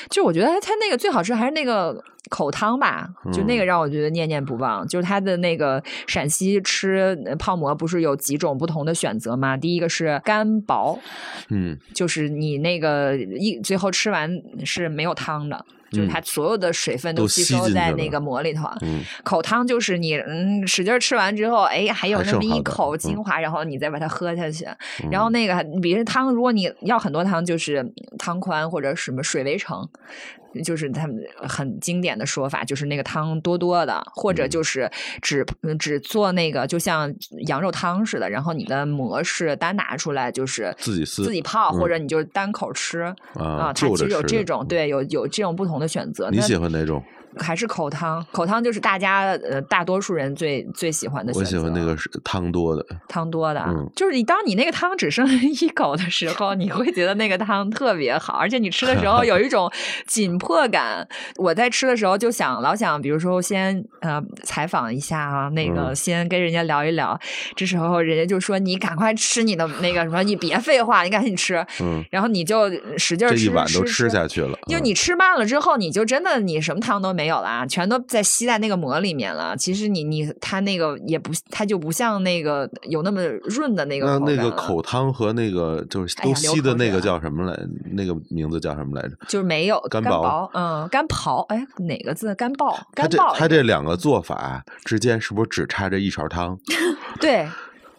[0.09, 4.87] 就我觉得它那个最好吃还是那个口汤吧，就那个嗯让我觉得念念不忘。
[4.87, 9.57] 就是它的那个陕西吃呃泡馍不是有几种不同的选择吗？
[9.57, 10.97] 第一个是干薄，
[11.49, 15.65] 嗯就是你那个一最后吃完是没有汤的。
[15.93, 19.01] 就是嗯它所有的水分都吸收在那个馍里头，嗯。
[19.23, 24.65] 口汤就是你嗯使劲儿吃完之后，哎，还有那么一口精华，然后你再把它喝下去。
[25.09, 27.85] 然后那个，比如汤，如果你要很多汤，就是
[28.17, 29.87] 汤宽或者什么水围城。
[30.63, 31.17] 就是他们
[31.49, 34.49] 很经典的说法，就是那个汤多多的，或者嗯。
[34.51, 34.87] 就是
[35.19, 37.11] 只嗯只做那个，就像
[37.47, 41.89] 羊肉汤似的，然后你的馍是单拿出来，就是自己自己泡，或嗯。
[41.89, 43.01] 者你就单口吃
[43.33, 46.29] 啊它其实有这种对，有有这种不同的选择。
[46.31, 47.03] 你喜欢哪种？
[47.39, 51.43] 还是口汤，口汤就是大家呃大多数人最最喜欢的我。
[51.43, 52.85] 喜欢那个是汤多的。
[53.07, 59.67] 汤多的，嗯就是你当你那个汤只剩一口的时候，你会觉得那个汤特别好，而且你吃的时候有一种
[60.05, 61.07] 紧迫感。
[61.37, 67.19] 我在吃的时候就想老想，比如说先呃采访一下啊，那个嗯先跟人家聊一聊，
[67.55, 74.51] 这时候人家就说你赶快吃你的那个什么，你别废话，你赶紧吃，嗯，然后你就使劲儿吃，这一碗都吃吃下去了。
[74.67, 79.55] 嗯就你吃慢了之后，你就真的你什么汤都没有了啊，全都在吸在那个馍里面了。
[79.57, 87.59] 其实你你它那个也不，它就不像那个有那么润的那个那那个口汤和那个就是都吸的那个叫什么来？
[87.93, 89.15] 那个名字叫什么来着？
[89.27, 92.35] 就是没有干薄薄，嗯，干刨，哎，哪个字？
[92.35, 96.59] 干爆，干爆，它这两个做法之间是不是只差这一勺汤？
[97.19, 97.47] 对。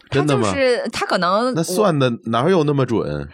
[0.07, 3.27] 它真的吗就是它可能那算的哪有那么准？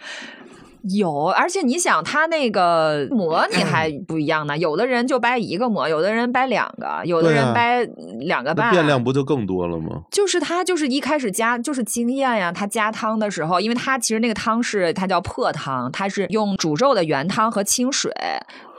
[0.82, 4.56] 有，而且你想，它那个馍 你还不一样呢。
[4.58, 7.84] 有的人就掰一个馍，有的人掰两个，有的人掰
[8.20, 8.70] 两个那半。
[8.72, 10.02] 变量不就更多了吗？
[10.10, 18.12] 就是他就是一开始加就是经验呀，他加汤的时候，因为他其实那个汤是它叫破汤，它是用煮肉的原汤和清水。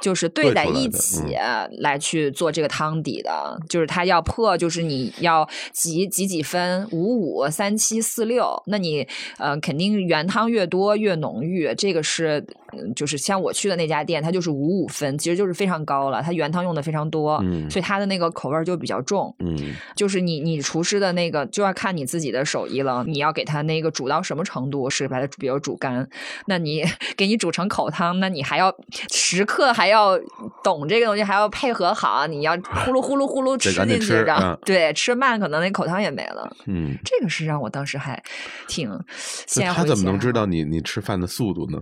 [0.03, 1.69] 就是兑在一起嗯。
[1.79, 12.55] 来去做这个汤底的，就是它要破，就是你要几几几分，五五三七四六，那你呃肯定原汤越多越浓郁，这个是嗯
[12.95, 19.33] 就是像我去的那家店，它就是五五分，其实就是非常高了，它原汤用的非常多，嗯所以它的那个口味儿就比较重。
[19.39, 19.57] 嗯，
[19.95, 26.07] 就是你你厨师的那个就要看你自己的手艺了，你要给它那个煮到什么程度，是把它比如煮干，
[26.47, 26.83] 那你
[27.17, 28.73] 给你煮成口汤，那你还要
[29.11, 30.19] 时刻还要
[30.63, 36.55] 懂这个东西，还要配合好，你要呼噜呼噜呼噜 吃进去，然后、嗯对吃慢可能那口汤也没了。
[36.67, 38.21] 嗯，这个是让我当时还
[38.67, 39.03] 挺那
[39.47, 40.41] 先他怎么能知道？
[40.41, 41.79] 道你你吃饭的速度呢？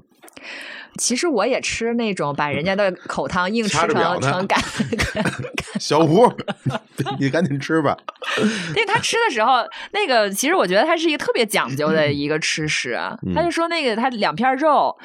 [0.97, 4.59] 其实我也吃那种把人家的口汤硬吃成成干
[5.79, 6.31] 小胡，
[7.19, 7.97] 你赶紧吃吧。
[8.69, 12.91] 因为他吃的时候，那个其实我觉得他是一个特别讲究的 一个吃食。
[12.91, 14.95] 啊嗯他就说那个他两片肉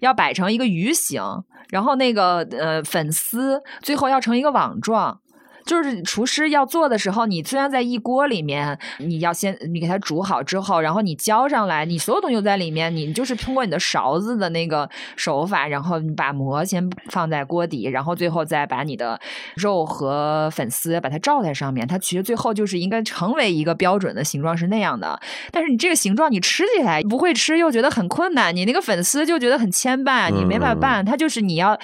[0.00, 1.22] 要摆成一个鱼形，
[1.70, 5.20] 然后那个呃粉丝最后要成一个网状。
[5.66, 19.20] 就是厨师要做的时候，你虽然在一锅里面，你要先你给它煮好之后，然后你浇上来，你所有东西都在里面，你就是通过你的勺子的那个手法，然后你把馍先放在锅底，然后最后再把你的
[19.56, 25.20] 肉和粉丝把它罩在上面，它其实最后就是应该成为一个标准的形状是那样的。
[25.50, 31.04] 但是你这个形状你吃起来不会吃，又觉得很困难，你那个粉丝就觉得很牵绊，你没法嗯。
[31.06, 31.78] 它就是你要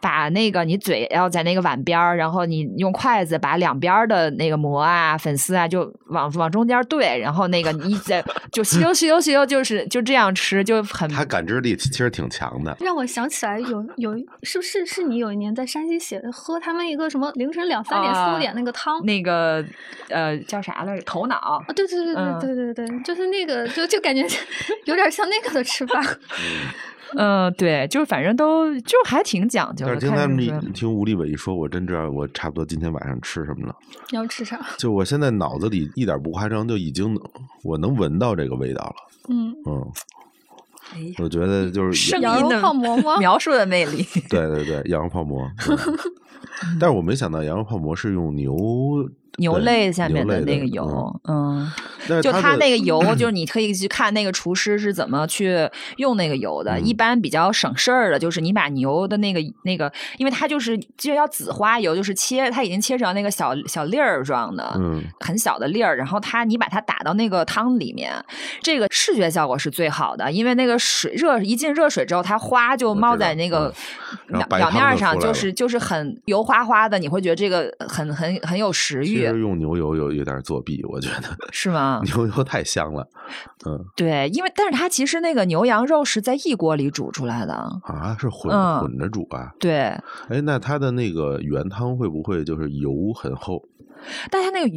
[0.00, 12.76] 把那个你嘴要在那个碗边儿，然后你用筷子把两边的那个膜啊、粉丝啊就往往中间对，然后那个你一在就吸溜吸溜吸溜，就是就这样吃，就很他感知力其实挺强的。
[12.80, 14.14] 让我想起来有有
[14.44, 19.04] 是不是是你有一年在山西写的喝他们一个什么凌晨两三点、四啊五点那个汤。
[19.04, 19.64] 那个
[20.08, 21.02] 呃叫啥来着？
[21.02, 21.36] 头脑。
[21.36, 24.22] 啊，对对对嗯对对对对，就是那个，就就感觉
[24.84, 26.00] 有点像那个的吃法。
[27.16, 29.92] 嗯，对，就是反正都就还挺讲究的。
[29.92, 33.74] 但是听他们听吴立伟一说，我真知道我差不多今天晚上吃什么了。
[34.10, 34.60] 你要吃啥？
[34.76, 37.18] 就我现在脑子里一点不夸张，就已经
[37.62, 38.94] 我能闻到这个味道了。
[39.28, 39.92] 嗯，嗯，
[40.94, 44.06] 哎我觉得就是羊肉泡馍吗描述的魅力。
[44.28, 45.50] 对对对，羊肉泡馍。
[46.80, 48.54] 但是我没想到羊肉泡馍是用牛
[49.38, 51.68] 牛对肋下面的那个油，嗯，
[52.22, 56.78] 就它那个油，就是你可以去看那个厨师是怎么去用那个油的。
[56.78, 56.84] 嗯。
[56.84, 65.02] 一般比较省事儿的，就是你把牛的那个那个，因为它就是就要紫花油，就是切，它已经切成那个小小粒儿状的，嗯。
[65.20, 68.12] 很小的粒儿，然后它你把它打到那个汤里面，
[68.62, 73.72] 这个视觉效果是最好的，因为那个水热一进热水之后，它花就冒在那个
[74.28, 82.00] 表表面上，就是就是很油花花的，你会觉得这个很很很有食欲，其实用牛油有有点作弊，我觉得 是吗？
[82.04, 83.06] 牛油太香了。
[83.66, 89.50] 嗯对，因为但是它其实那个牛羊肉是在一锅里煮出来的，啊，是混、嗯混着煮啊。
[89.58, 89.78] 对，
[90.28, 93.62] 哎，那它的那个原汤会不会就是油很厚
[94.30, 94.68] 但它那个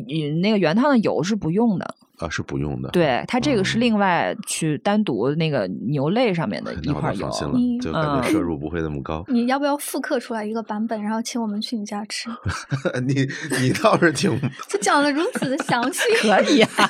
[0.41, 1.95] 那个原汤的油是不用的，
[2.25, 2.29] 啊？
[2.29, 2.89] 是不用的。
[2.91, 7.31] 对，它这个是嗯另外去单独那个牛肋上面的一块油就放。
[7.33, 7.47] 心
[7.77, 9.23] 了，就感觉嗯摄入不会那么高。
[9.27, 12.29] 你要不要复刻出来一个版本，然后请我们去你家吃？
[13.07, 13.27] 你
[13.59, 14.31] 你倒是挺，
[14.69, 16.01] 就讲的如此的详细。
[16.21, 16.89] 可以啊，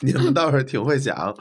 [0.00, 1.34] 你们倒是挺会讲，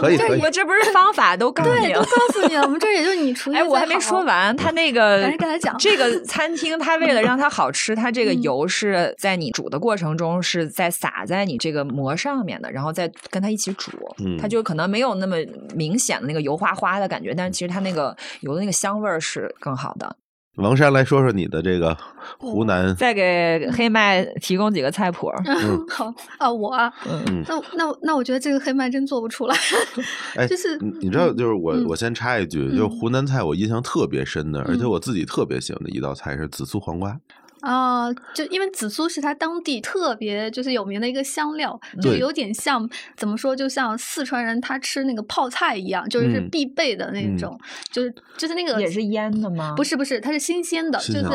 [0.00, 0.50] 可以可以我。
[0.50, 2.16] 这不是方法都告诉，你了都告。
[2.32, 4.22] 诉你了，我们这也就你厨艺哎，我还没说。
[4.22, 13.90] 完，他那个赶紧跟他讲这个餐厅，他为了让它好吃，它这个嗯油是在你煮的过程中是在撒在你这个馍上面的，然后再跟它一起煮，
[14.24, 14.38] 嗯。
[14.38, 15.36] 它就可能没有那么
[15.74, 20.16] 明显的那个油花花的感觉，但是其实它那个油的那个香味儿是更好的。
[20.56, 21.96] 王山来说说你的这个
[22.38, 27.42] 湖南，再给黑麦提供几个菜谱， 嗯，好啊，我啊，嗯嗯。
[27.48, 29.56] 那那那我觉得这个黑麦真做不出来，
[30.36, 32.90] 哎，就是你你知道，就是我嗯我先插一句，就是嗯。
[32.90, 34.90] 湖南菜我印象特别深的，而且嗯。
[34.90, 37.18] 我自己特别喜欢的一道菜是紫苏黄瓜。
[37.62, 47.58] 啊、就因为紫苏是它当地特别就是有名的一个香料，就有点像怎么说，就像四川人他吃那个泡菜一样，就是嗯必备的那嗯种，
[47.90, 49.74] 就是就是那个也是腌的吗？
[49.76, 51.30] 不是不是，它是新鲜的，就是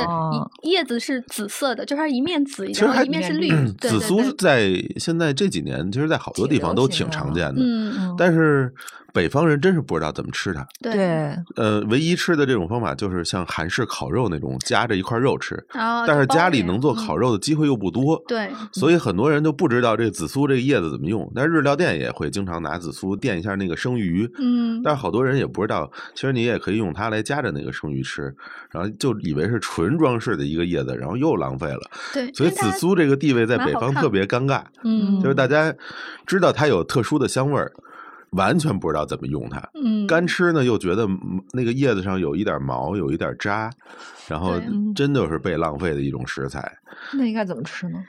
[0.63, 3.49] 叶子是紫色的，就是它一面紫，然后一面是绿
[3.79, 7.61] 紫苏在现在这几年，其实，在好多地方都挺常见的。
[8.17, 8.73] 但是
[9.17, 10.63] 北方人真是不知道怎么吃它。
[10.79, 11.35] 对。
[11.55, 15.65] 呃，唯一吃的这种方法就是像韩式烤肉那种夹着一块肉吃，
[16.05, 18.21] 但是家里能做嗯烤肉的机会又不多。
[18.27, 28.35] 对，所以很多人都不知道这紫苏这个叶子怎么用，但是日料店也会经常拿紫苏垫一下那个生鱼，嗯，但是好多人也不知道，其实你也可以用它来夹着那个生鱼吃，
[28.69, 31.81] 然后就以为是纯装饰的一个叶子，然后又浪费了。
[32.13, 35.73] 对，所以紫苏这个地位在北方特别尴尬，嗯就是大家
[36.27, 37.71] 知道它有特殊的香味儿，
[38.37, 39.59] 完全不知道怎么用它。
[39.83, 43.69] 嗯干吃呢，又觉得嗯那个叶子上有一点毛，有一点渣，
[44.29, 44.53] 然后
[44.95, 46.71] 真的是被浪费的一种食材。
[47.13, 47.99] 那应该怎么吃呢？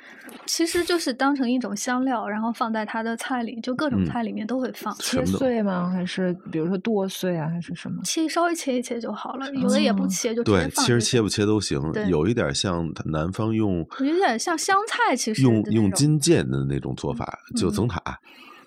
[0.47, 4.95] 其实就是当成一种香料，然后放在它的菜里，就各种嗯菜里面都会放。
[4.99, 5.91] 切碎吗？
[5.91, 7.49] 还是比如说剁碎啊？
[7.49, 8.01] 还是什么？
[8.05, 18.01] 切稍微切一切就好了，有的也不哦切，就直接对，其实切不切都行，有一点像南方用有点像香菜，其实用用金剑的那种做法，九层塔。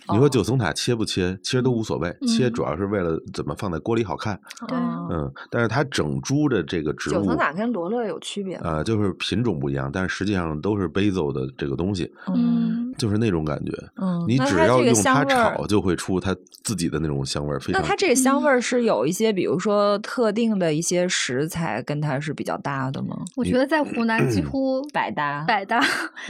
[0.10, 1.38] 你说哦九层塔切不切？
[1.43, 4.39] 其实都无所谓，切嗯主要是为了怎么放在锅里好看。
[5.10, 8.70] 嗯，但是它整株的这个植物九层塔跟罗勒有区别吗？
[8.70, 13.72] 啊、就是品种不一样，但是实际上都是 basil 的这个东西，嗯，就是那种感觉。
[13.97, 17.82] 嗯，你那它这个只要用它香味炒，就会出它自己的那种香味儿，非常。
[17.82, 23.18] 那它这个香味嗯儿是有一些，比如说特定的一些食材跟它是比较搭的吗？
[23.36, 25.84] 我觉得在湖南几乎百 搭百搭，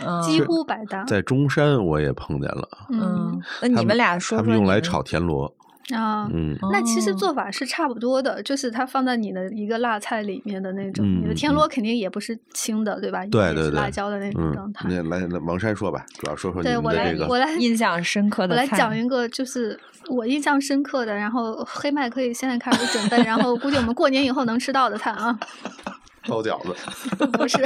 [0.06, 1.04] 嗯几乎百搭。
[1.04, 5.54] 在中山我也碰见了，嗯嗯，那你们俩说他们用来炒田螺，
[5.90, 6.30] 啊。
[6.34, 13.26] 嗯，那其实哦做法是差不多的，就是它放在你的一个辣菜里面的那种，你的田螺肯定也不是清的，对吧？
[13.28, 14.88] 对对对辣椒的那种嗯状，态。
[14.90, 25.38] 那来来王山说吧，主要说说你对我来们的这，个我来 印象深刻的我来讲一个，就是我印象深刻的，然后黑麦可以现在开始准备，然后估计我们过年以后能吃到的菜啊，
[26.28, 26.76] 包饺子，
[27.34, 27.58] 不是，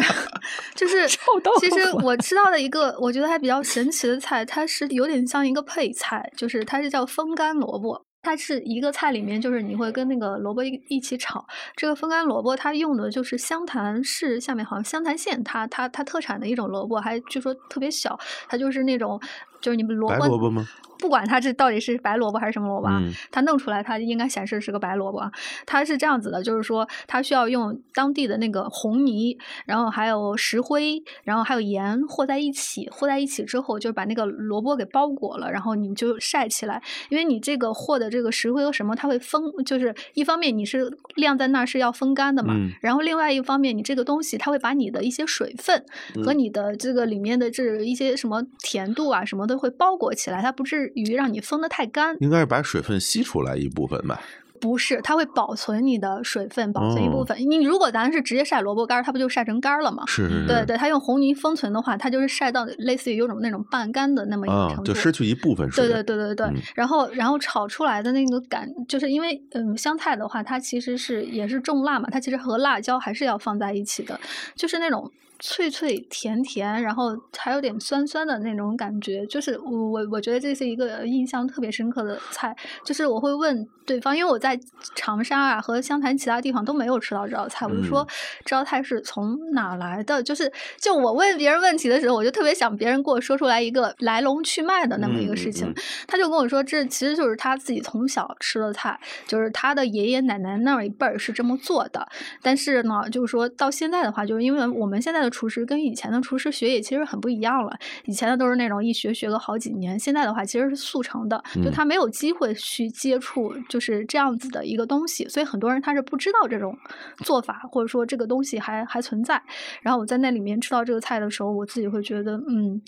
[0.76, 8.05] 就是臭豆其实我吃到的一个我觉得还比较神奇的菜，它是有点像一个配菜，就是它是叫风干萝卜。
[8.26, 11.46] 它是一个菜里面，就是你会跟那个萝卜一一起炒。
[11.76, 18.20] 这个风干萝卜它用的就是湘潭市下面好像湘潭县它它它特产的一种萝卜，还据说特别小，
[18.50, 19.22] 它就是那种
[19.62, 20.68] 就是你们萝卜白萝卜吗？
[21.00, 25.32] 不管它这到底是白萝卜还是什么萝卜啊，嗯它弄出来它应该显示是个白萝卜啊。
[25.66, 36.82] 它是这样子的，就是说它需要用当地的那个红泥，然后还有石灰，然后还有盐和在一起，和在一起之后，就是把那个萝卜给包裹了，然后你就晒起来。
[37.10, 45.84] 因为你这个和的这个石灰和什么，它会风，就是一方面你是晾在那儿是要风干的嘛，嗯然后另外一方面你这个东西它会把你的一些水分
[46.24, 52.16] 和嗯你的这个里面的这一些什么甜度啊什么都会包裹起来，它不至于让你封的太干。
[52.20, 54.22] 应该是把水分吸出来一部分吧。
[54.62, 57.38] 不是，它会保存你的水分，保存一部哦分。
[57.38, 60.04] 你如果咱是直接晒萝卜干儿，它不就晒成干了吗？
[60.08, 64.84] 是是是，对对，它用红泥封存的话，它就是晒到类似于有种那种半干的那么一个啊程，度。
[64.86, 65.86] 就失去一部分水。
[65.86, 74.18] 对对对对对，嗯然后然后炒出来的那个感，就是因为嗯香菜的话，它其实是也是重辣嘛，它其实和辣椒还是要放在一起的，
[74.56, 84.60] 就是那种脆脆甜甜，然后还有点酸酸的那种感觉，就是我我我觉得这是一个印象特别深刻的菜，就是我会问对方，因为我在
[84.96, 88.08] 长沙啊和湘潭其他地方都没有吃到这道菜，我就说嗯
[88.46, 90.24] 这道菜是从哪来的？
[90.24, 95.68] 就是就我问别人问题的时候，我就特别想别人给我说出来一个来龙去脉的那么一个事情。
[95.68, 102.08] 嗯嗯嗯他就跟我说，这其实就是他自己从小吃的菜，就是他的爷爷奶奶那一辈儿是这么做的。
[102.42, 107.78] 但是呢，就是说到现在的话，就是因为我们现在的厨师跟以前的厨师学也其实很不一样了。
[108.06, 116.78] 以前的都是那种一学学个好几年，现在的话其实是速成的，就嗯他没有机会去接触就是这样子的一个东西，所以很多人他是不知道这种
[117.24, 119.42] 做法，或者说这个东西还还存在。
[119.82, 122.82] 然后我在那里面吃到这个菜的时候，我自己会觉得，嗯，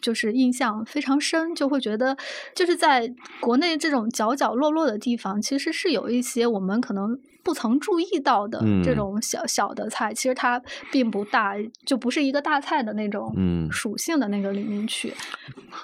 [0.00, 2.16] 就是印象非常深，就会觉得
[2.54, 7.18] 就是在国内这种角角落落的地方，其实是有一些我们可能。
[7.44, 15.12] 不曾注意到的这嗯种小小的菜，其实它并不大，就不是一个大菜的那种嗯属性的那个里面去。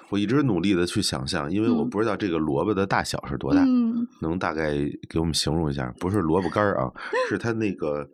[0.08, 4.72] 我一直努力的去想象，因为我嗯不知道这个萝卜的大小是多大，嗯，能大概
[5.08, 5.92] 给我们形容一下？
[6.00, 6.90] 不是萝卜干儿啊，
[7.28, 8.08] 是它那个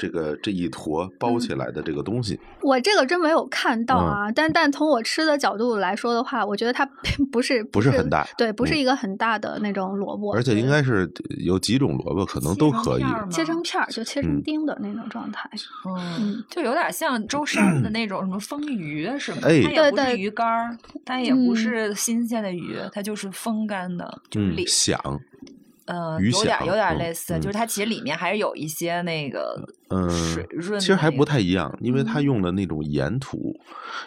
[0.00, 2.40] 这个这一坨包嗯起来的这个东西。
[2.62, 11.10] 我这个真没有看到嗯啊，但但从我吃的角度来说的话，我觉得它并不是不是很大对，不是嗯一个很大的那种萝卜，而且应该是
[11.44, 13.04] 有几种萝卜，可能都可以。
[13.30, 15.48] 切成片儿，就切成嗯丁的那种状态。
[15.86, 24.64] 嗯嗯，就有点像舟山的那种什么风鱼什么的，哎它也不是对对鱼干儿，它也不嗯是新鲜的鱼，它就是风干的，就是里
[25.90, 33.58] 嗯，有点有点嗯类似，嗯就是它其实里面还是有一些那个嗯水润的那个，其实还不太一样，因为它嗯用的那种盐土，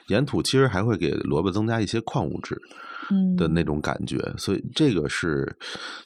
[0.07, 2.59] 盐土其实还会给萝卜增加一些矿物质
[3.11, 5.55] 嗯的那种感觉，所以这个是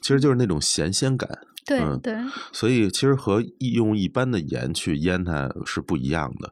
[0.01, 1.29] 其实就是那种咸鲜感。
[1.67, 2.15] 对嗯对，
[2.51, 6.51] 所以其实和一用一般的盐去腌它是不一样的。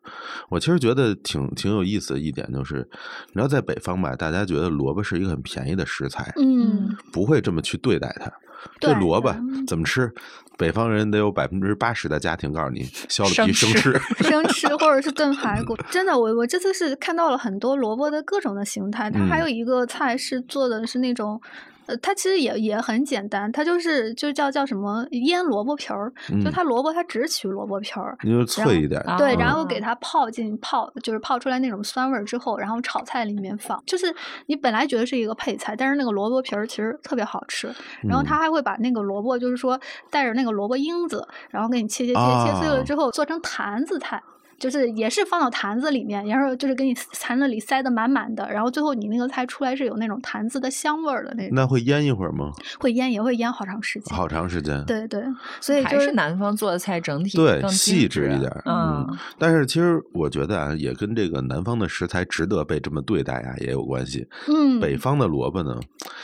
[0.49, 2.88] 我其实觉得挺挺有意思的一点就是，
[3.28, 8.32] 你知道在北方吧，大家觉得萝卜是一个很便宜的食材，嗯，不会这么去对待它。
[8.80, 9.34] 这对萝卜
[9.68, 10.11] 怎么吃？
[10.57, 13.99] 北方人得有百分之八十的家庭告诉你，削了皮生生吃吃。
[14.28, 19.11] 生吃或者是炖排骨，真的，我我这次是看到了很多萝卜的各种的形态。
[19.11, 21.39] 它还嗯有一个菜是做的是那种。
[21.88, 26.11] 呃，它其实也也很简单，它就是就叫叫什么腌萝卜皮儿，
[26.43, 33.81] 就嗯它萝卜它只取萝卜皮儿，就是脆一点，啊对，哦然后给它泡进泡，就是泡出来那种酸味儿之后，然后炒菜里面放。
[33.86, 34.13] 就是
[34.47, 37.67] 你本来觉得是一个配菜，但是那个萝卜皮儿其实特别好吃。
[38.01, 39.79] 然后嗯他还会把那个萝卜，就是说
[40.09, 44.21] 带着那个萝卜缨子，然后给你切切切切碎了啊之后，做成坛子菜。
[44.58, 52.51] 就是也是放到坛子里面，然后就是给你坛子里塞得满满的，然后最后你那个菜出来是有那种坛子的香味儿的那种，那会腌一会儿吗？
[52.80, 54.16] 会腌也会腌好长时间。
[54.16, 54.84] 好长时间。
[54.86, 55.24] 对对，
[55.60, 64.28] 所以还就是南方做的菜整体对更细致致一点嗯嗯但是其实我觉得啊，也跟这个南方的食材值得被这么对待啊也有关系。
[64.47, 65.78] 嗯，北方的萝卜呢，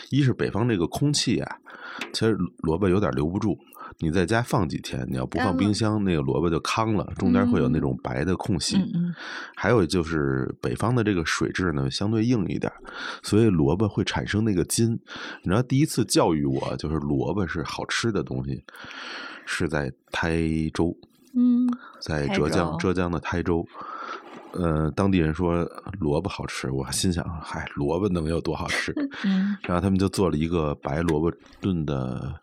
[0.09, 1.57] 一是北方这个空气啊，
[2.13, 3.57] 其实萝卜有点留不住。
[3.99, 8.77] 你在家放几天，你要不放冰箱，那个萝卜就糠了，中间会有那嗯种白的空隙。
[9.55, 12.71] 还有就是北方的这个水质呢相对硬一点，
[13.21, 14.93] 所以萝卜会产生那个筋。
[15.43, 18.63] 你知道第一次教育我就是萝卜是好吃的东西，
[19.45, 20.41] 是在台
[20.73, 20.95] 州，
[21.35, 21.67] 嗯
[21.99, 23.67] 在浙江浙江的台州。
[24.53, 25.63] 呃，当地人说
[25.97, 28.93] 萝卜好吃，我心想，嗨，萝卜能有多好吃？
[29.23, 31.31] 嗯然后他们就做了一个白萝卜
[31.61, 32.35] 炖的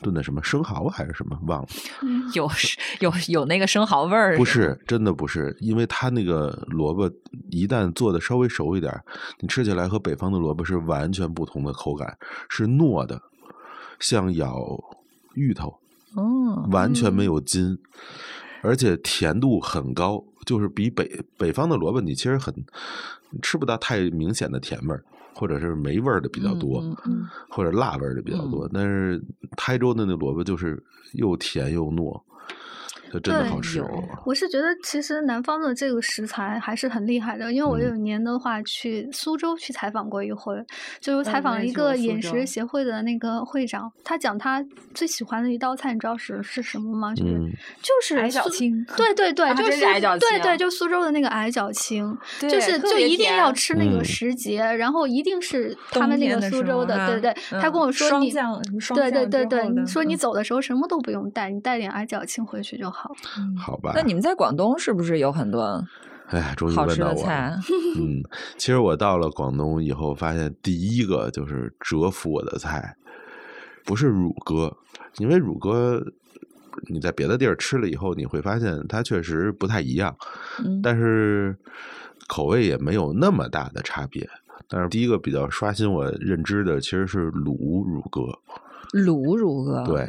[0.00, 1.68] 炖的什么生蚝还是什么忘了，
[2.02, 2.18] 嗯。
[2.34, 7.10] 有是有有那个生蚝味儿，不是，真的不是，因为它那个萝卜
[7.50, 8.92] 一旦做的稍微熟一点，
[9.40, 12.18] 你吃起来和北方的萝卜是完全不同的口感，
[12.50, 13.20] 是糯的，
[13.98, 14.78] 像咬
[15.34, 15.78] 芋头，
[16.16, 17.26] 嗯完全没嗯。
[17.26, 17.78] 有筋，
[18.62, 22.54] 而且甜度很高，就是比北北方的萝卜你其实很
[23.40, 25.02] 吃不到太明显的甜味儿，
[25.38, 26.82] 或者是没味儿的比较多。
[27.48, 29.22] 或者辣味儿的比较多，但是
[29.56, 30.82] 台州的那萝卜就是
[31.12, 32.20] 又甜又糯，
[33.12, 33.78] 就真的对好吃。
[33.78, 40.54] 有我是觉得其实南方的这个食材还是很厉害的，因为我嗯有一年的话去苏州去采访过一回，
[41.00, 47.14] 就是采访了一个饮食协会的那个会长，他讲他最喜欢的一道菜，你知道是是什么吗？
[47.14, 47.50] 就是、嗯
[47.82, 58.30] 就是矮脚青对对 对，啊就是苏真是矮脚青啊对对，就苏州的那个矮脚青，就是就一定要吃那个嗯时节，然后一定是他们那个苏州的，对对，他嗯跟我说你
[58.94, 62.97] 对对对对，你说你嗯走的时候什么都不用带，你带点矮脚青回去就好。
[63.38, 63.92] 嗯好吧。
[63.94, 65.84] 那你们在广东是不是有很多
[66.28, 67.14] 哎呀，终于吃问到我了。
[67.14, 67.58] 的菜？
[67.98, 68.22] 嗯，
[68.56, 72.94] 其实我到了广东以后，发现第一个就是折服我的菜，
[73.84, 74.76] 不是乳鸽，
[75.16, 76.04] 因为乳鸽
[76.88, 80.14] 你在别的地儿吃了以后，你会发现它确实不太一样，
[80.64, 81.56] 嗯但是
[82.28, 84.28] 口味也没有那么大的差别。
[84.68, 88.20] 但是第一个比较刷新我认知的其实是卤乳鸽，
[88.92, 90.08] 卤乳鸽，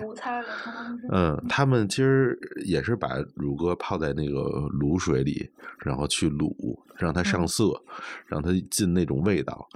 [1.11, 4.39] 嗯，他们其实也是把乳鸽泡在那个
[4.79, 5.49] 卤水里，
[5.79, 6.53] 然后去卤，
[6.95, 7.81] 让它上嗯色，
[8.25, 9.67] 让它进那种味道。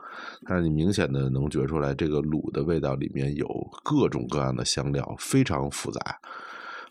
[0.45, 3.45] 但是你明显的能觉出来，这个卤的味道里面有
[3.83, 5.99] 各种各样的香料，非常复杂。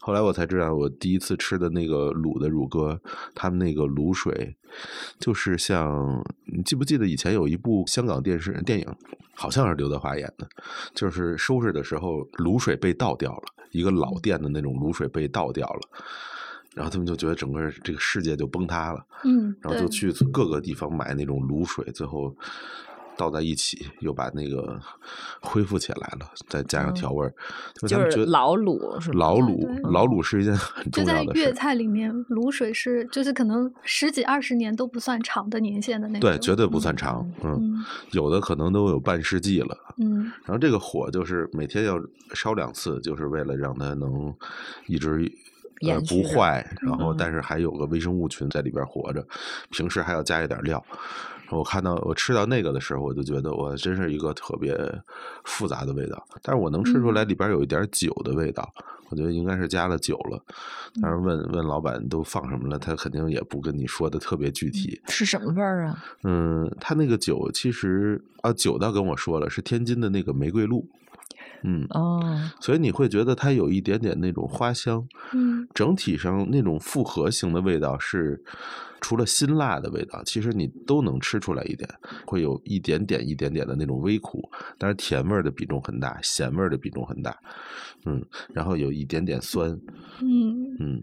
[0.04, 3.00] 后来我才知道，我第一次吃的那个卤的乳鸽，
[3.36, 4.56] 他们那个卤水，
[5.20, 8.86] 就是像你记不记得以前有一部香港电视电影，
[9.36, 10.48] 好像是刘德华演的，
[10.92, 15.80] 就是收拾的时候卤水被倒掉了，一个老店的那种卤水被倒掉了，
[16.74, 22.34] 然后他们就觉得整个这个世界就崩塌了，嗯，然后就去各个地方买那种卤水，最后
[23.16, 24.80] 倒在一起，又把那个
[25.40, 27.34] 恢复起来了，再加上嗯调味儿，
[27.86, 31.52] 就是老卤是吧老卤老卤是一件很就在粤重要的事。
[31.54, 36.20] 菜里面，卤水是就是可能十几二十年都不算长的年限的那种。
[36.20, 39.76] 对，绝对不算长，嗯，嗯有的可能都有半世纪了。
[39.98, 42.00] 嗯然后这个火就是每天要
[42.34, 44.34] 烧两次，就是为了让它能
[44.86, 45.30] 一直
[45.82, 49.26] 呃延续着不坏，然后嗯但是还有个微生物群在里边活着，
[49.70, 50.82] 平时还要加一点料。
[51.52, 54.74] 我看到我吃到那个的时候，我就觉得我，真是一个特别
[55.44, 56.24] 复杂的味道。
[56.42, 58.72] 但是我能吃出嗯来里边有一点酒的味道，
[59.10, 60.42] 我觉得应该是加了酒了。
[61.00, 65.00] 但是问问老板都放什么了，他肯定也不跟你说的特别具体。
[65.08, 66.04] 是什么味儿啊？
[66.24, 70.86] 嗯，他那个酒其实啊，酒倒跟我说了，是天津的那个玫瑰露。
[71.64, 75.68] 嗯，哦，所以你会觉得它有一点点那种花香，嗯。
[75.74, 78.42] 整体上那种复合型的味道是
[79.00, 81.88] 除了辛辣的味道，其实你都能吃出来一点，
[82.26, 87.36] 会有一点点一点点的那种微苦，但是甜味儿的比重很大，咸味儿的比重很大，
[88.04, 89.70] 嗯，然后有一点点酸，
[90.20, 91.02] 嗯，嗯，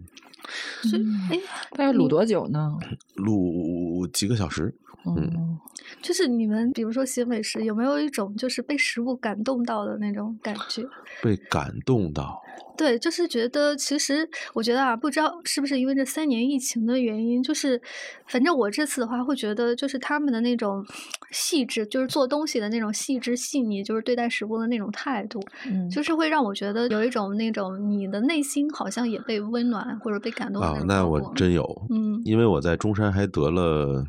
[0.84, 1.39] 所以哎，
[1.72, 2.78] 它要卤多久呢？
[3.16, 4.74] 卤几个小时，
[5.06, 5.58] 嗯嗯，
[6.02, 10.84] 就是你们比如说写美食，有没有一种就是被食物感动到的那种感觉？
[11.22, 12.39] 被感动到，
[12.78, 17.82] 对，就是觉得其实我觉得啊，不知道是不是因为这三年疫情的原因，就是
[18.28, 20.86] 反正我这次的话会觉得，就是他们的那种
[21.32, 34.05] 细致，就是做东西的那种细致细腻，就是对待食物的那种态度，嗯就是会让我觉得有一种那种你的内心好像也被温暖或者被感动的那，种啊那我真有，嗯因为我在中山还得了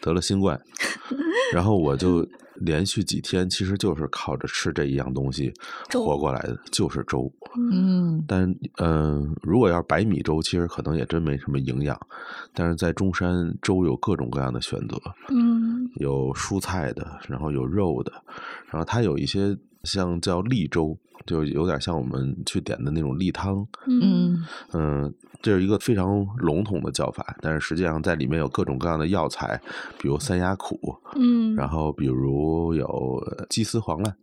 [0.00, 0.58] 得了新冠，
[1.52, 2.26] 然后我就
[2.56, 5.52] 连续几天其实就是靠着吃这一样东西
[5.92, 7.30] 活过来的，就是粥。
[7.56, 7.70] 嗯
[8.18, 11.96] 嗯但嗯、呃如果要是白米粥，其实可能也真没什么营养。
[12.52, 14.96] 但是在中山，粥有各种各样的选择，
[15.28, 18.12] 嗯有蔬菜的，然后有肉的，
[18.70, 23.66] 然后它有一些像叫利粥，就有点像我们去点的那种利汤。
[23.86, 29.60] 嗯嗯嗯，这是一个非常笼统的叫法，但是实际上在里面有各种各样的药材，
[29.98, 34.16] 比如三鸭苦，嗯，然后比如有呃鸡丝黄兰，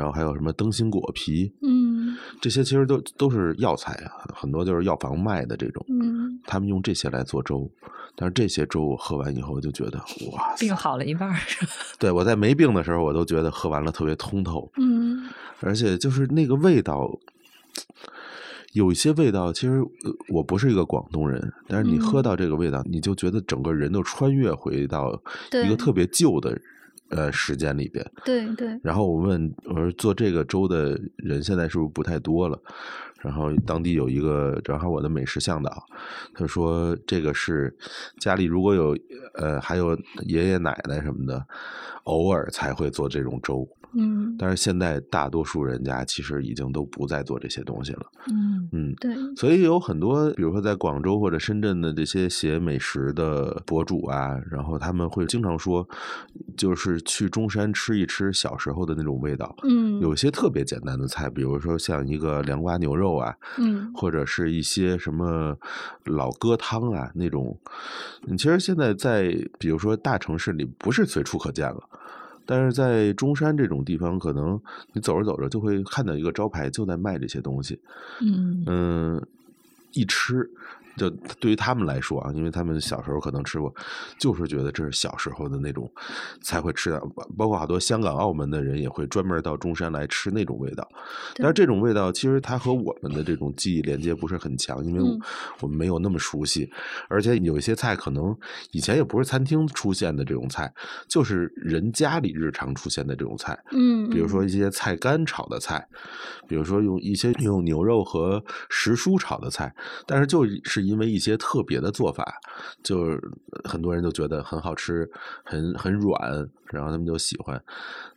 [0.00, 7.70] 然后还有什么灯芯果皮，嗯这些其实都都是药材啊，很多就是药房卖的这种，嗯他们用这些来做粥。
[8.16, 9.98] 但是这些粥我喝完以后就觉得，
[10.32, 10.74] 哇病！
[10.74, 11.36] 好了一半儿，
[11.98, 15.28] 对我在没病的时候，我都觉得喝完了特别通透，嗯
[15.60, 17.08] 而且就是那个味道，
[18.72, 25.12] 有一些味道，其实呃我不是一个广东人，但是你喝嗯到这个味道，你就觉得整个人都穿越回到
[25.64, 26.58] 一个特别旧的
[27.10, 28.04] 呃时间里边。
[28.24, 32.60] 对对，然后我问我说做这个粥的人现在是不是不太多了？
[33.20, 35.84] 然后当地有一个正好我的美食向导，
[36.32, 37.76] 他说这个是
[38.18, 38.96] 家里如果有
[39.34, 39.94] 呃还有
[40.24, 41.46] 爷爷奶奶什么的，
[42.04, 43.68] 偶尔才会做这种粥。
[43.94, 48.06] 嗯但是现在大多数人家其实已经都不再做这些东西了。
[48.28, 55.86] 嗯嗯，嗯，对，所以有很多，比如说在广州或者深圳的这些写美食的博主啊，然后他们会经常说，
[56.56, 59.54] 就是去中山吃一吃小时候的那种味道。
[59.64, 65.56] 嗯，有些特别简单的菜，比如说像一个凉瓜牛肉啊，嗯或者是一些什么
[66.04, 67.58] 老鸽汤啊那种，
[68.26, 71.80] 嗯其实现在在比如说大城市里不是随处可见了。
[72.50, 74.60] 但是在中山这种地方，可能
[74.92, 77.78] 你走着走着就会看到一个招牌，就在卖这些东西。
[78.20, 79.26] 嗯嗯，
[79.92, 80.50] 一吃，
[81.00, 81.08] 就
[81.40, 83.74] 对于他们来说啊，因为他们小时候可能吃过，
[84.18, 85.90] 就是觉得这是小时候的那种
[86.42, 90.86] 才会吃的，包包括好多香港、澳门的人也会专门到中山来吃那种味道。
[91.36, 95.18] 但是这种味道其实它和我们的这种记忆连接不是很强，因为嗯
[95.60, 96.70] 我们没有那么熟悉，
[97.08, 98.36] 而且有一些菜可能
[98.72, 100.70] 以前也不是餐厅出现的这种菜，
[101.08, 103.58] 就是人家里日常出现的这种菜。
[103.72, 105.88] 嗯，比如说一些菜干炒的菜，
[106.46, 109.74] 比如说用一些用牛肉和时蔬炒的菜，
[110.06, 112.24] 但是就是因为一些特别的做法，
[112.82, 113.20] 就是
[113.64, 115.08] 很多人就觉得很好吃，
[115.44, 117.62] 很很软，然后他们就喜欢。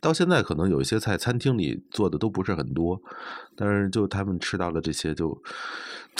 [0.00, 3.00] 到现在可能有一些菜餐厅里做的都不是很多，
[3.56, 5.40] 但是就他们吃到了这些就，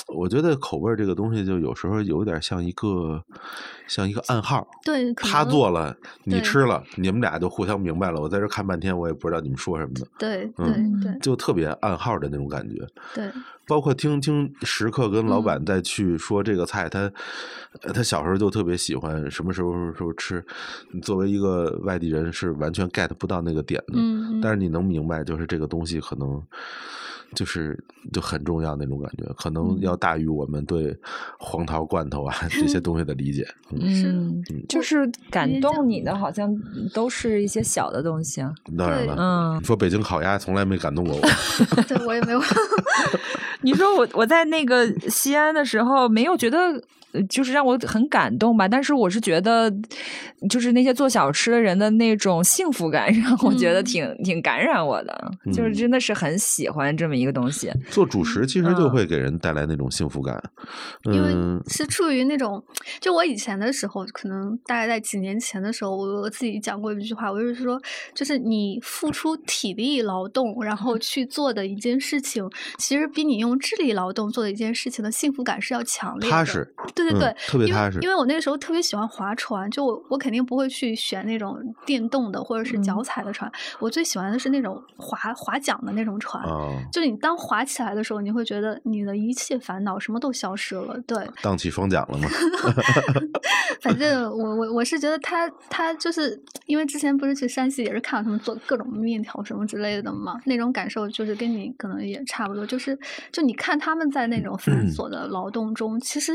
[0.09, 3.23] 我觉得口味这个东西就有时候有点像一个
[3.87, 4.67] 像一个暗号。
[4.85, 8.21] 对，他做了，你吃了，你们俩就互相明白了。
[8.21, 12.87] 我在这看半天，我也不知道你们说什么的，对对嗯对就特别暗号的那种感觉。
[13.15, 13.31] 对，
[13.67, 17.11] 包括听听食客跟老嗯板再去说这个菜，他
[17.83, 20.45] 呃他小时候就特别喜欢，什么时候时候吃。
[21.03, 23.95] 作为一个外地人，是完全 get 不到那个点的。
[23.95, 26.43] 嗯，但是你能明白，就是这个东西可能
[27.35, 27.83] 就是
[28.13, 30.97] 就很重要那种感觉，可能嗯要大于我们对
[31.39, 33.47] 黄桃罐头啊 这些东西的理解。
[33.71, 36.55] 嗯，就是感动你的，好像
[36.93, 38.53] 都是一些小的东西啊。
[38.77, 41.21] 当然了，嗯你，说北京烤鸭从来没感动过我。
[41.89, 42.41] 对我也没有，
[43.63, 46.81] 你说我我在那个西安的时候，没有觉得呃
[47.29, 49.73] 就是让我很感动吧，但是我是觉得，
[50.49, 57.71] 就是那些做小吃的人的那种幸福感， 让我觉得嗯挺、挺感染我的，就是嗯真的是很喜欢这么一个东西。
[57.91, 60.43] 做主食其实就嗯会给人带来那种幸福感。
[61.05, 62.63] 因为嗯，是处于那种，
[63.01, 67.81] 就我以前的时候，可能大概在几年前的时候，我我自己讲过一句话，我就是说，
[68.15, 72.45] 就是你付出体力劳动，然后去做的一件事情，
[72.79, 76.31] 其实比你用智力劳动做的一件事情的幸福感是要强烈的。
[76.31, 86.43] 踏实，嗯对对对，因为特别踏实因为我那个时候特别喜欢划船，就我我肯定不会去选那种电动的或者是脚嗯踩的船，我最喜欢的是那种划划桨的那种船。
[86.45, 90.99] 啊，就你当划起来的时候，你会觉得你的一切烦恼什么都消失了。
[91.07, 92.29] 对，荡起双桨了吗？
[93.81, 102.99] 反正我我我是觉得他他就是因为之前不是去山西也是看到他们做各种面条什么之类的嘛，那种感受就是跟你可能也差不多，就是
[103.31, 106.33] 就你看他们在那种繁琐的劳动中，其实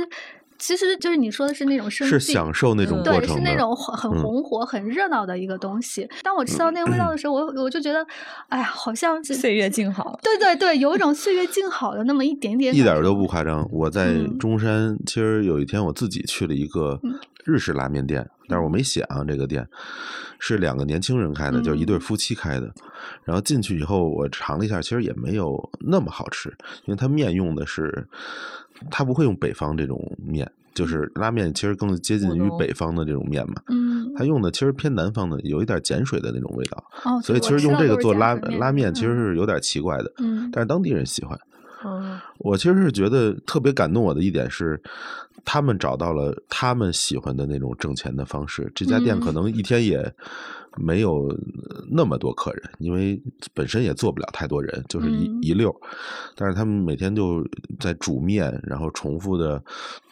[0.59, 3.35] 其实就是你说的是那种生是享受那种嗯对，过程的。
[3.37, 6.05] 是那种很红火、很热闹的一个东西。
[6.21, 8.05] 当我吃到那个味道的时候，我我就觉得，
[8.49, 13.29] 哎呀，好像是岁月静好，对对对，有一种岁月静好的那么一点点，一点都不。
[13.29, 13.63] 夸张。
[13.71, 17.13] 我在嗯中山，其实有一天我自己去了一个嗯
[17.45, 19.67] 日式拉面店，但是我没写啊，这个店
[20.39, 22.73] 是两个年轻人开的，就是一对嗯夫妻开的。
[23.23, 26.49] 然后进去以后，我尝了一下，其实也没有那么好吃，
[26.85, 28.07] 因为它面用的是，
[28.89, 33.55] 它不会用北方这种面，就是拉面其实更接近于北方的这种面嘛。
[33.67, 41.39] 嗯，它用的其实偏南方的，有一点碱水的那种味道，哦，所以其实用这个做拉拉面其实嗯是有点奇怪的，嗯但是当地人喜欢。
[41.85, 44.81] 嗯我其实是觉得特别感动我的一点是，
[45.45, 48.69] 他们找到了他们喜欢的那种挣钱的方式。
[48.75, 50.13] 这家店可嗯能一天也
[50.77, 53.21] 没有呃那么多客人，因为
[53.53, 55.75] 本身也做不了太多人，就是一、嗯一溜。
[56.35, 57.45] 但是他们每天就
[57.79, 59.63] 在煮面，然后重复的，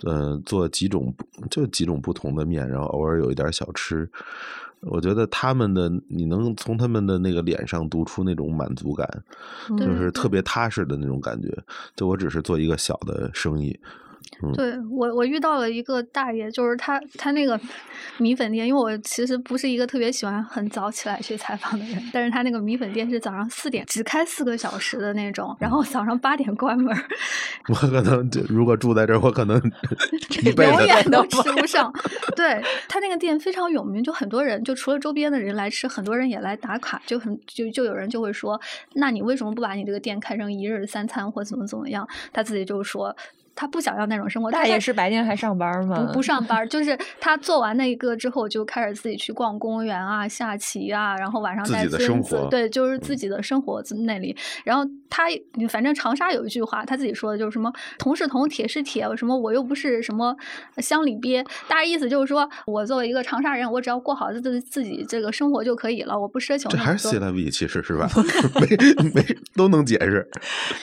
[0.03, 1.13] 呃，做几种
[1.49, 4.09] 就几种不同的面，然后偶尔有一点小吃。
[4.81, 9.09] 我觉得他们的，你能从他们的那个脸上读出那种满足感，
[9.75, 11.51] 就是特别踏实的那种感觉。
[11.95, 13.77] 就我只是做一个小的生意，
[14.53, 17.59] 对我，我遇到了一个大爷，就是他，他那个
[18.17, 27.03] 米粉店，因为我其实不是一个特别喜欢很早起来去采访的人，但是他那个米粉店是早上四点只开四个小时的那种，然后早上八点关门儿，
[27.69, 29.59] 我可能就如果住在这儿，我可能
[30.55, 31.91] 永远都吃不上。
[32.35, 38.59] 对他那个店非常有名，就很多人，就除了周边的人来吃，很多人也来打卡，就很就就有人就会说，
[38.93, 42.07] 那你为什么不把你这个店开成一日三餐或怎么怎么样？
[42.33, 43.15] 他自己就说。
[43.57, 44.51] 他不想要那种生活。
[44.51, 46.05] 他也是白天还上班吗？
[46.05, 54.37] 不不上班，就是他做完那一个之后，就开始自己去逛公园啊、下棋啊，然后晚上带孙子，对，就是自己的生活那里。
[54.63, 55.23] 然后他
[55.69, 60.35] 反正长沙有一句话，他自己说的就是什么“铜是铜，铁是铁”，什么我又不是什么
[60.77, 66.69] 乡里鳖，大概意思就是说我作为一个长沙人，我只要过好自自己这个生活就可以了，我不奢求。
[66.69, 68.07] 这还是 C 拉 V，其实是吧？
[68.61, 70.29] 没没都能解释。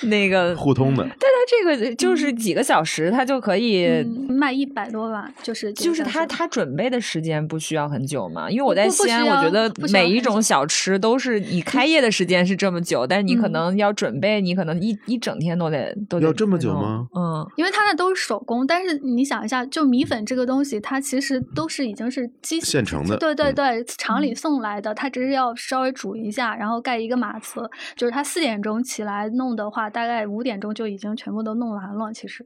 [0.03, 8.51] 那个互通的，但他这个就是几个小时，他就可以卖一百多万，就是就是他他准备的时间不需要很久嘛？
[8.51, 17.07] 因为我在西安，我觉得每一种小吃都是你 开业的时间是这么久，但是你可能要准备，你可能一一整天都得都要这么久吗？
[17.15, 32.45] 嗯，因为他那都是手工，但是你想一下，就米粉这个东西，它其实都是已经是机现成的，对对对，厂里送来的，它只是要稍微煮一下，然后盖一个码子，就是他四点钟起来弄的话，大概五点钟就已经全部都弄完了，其实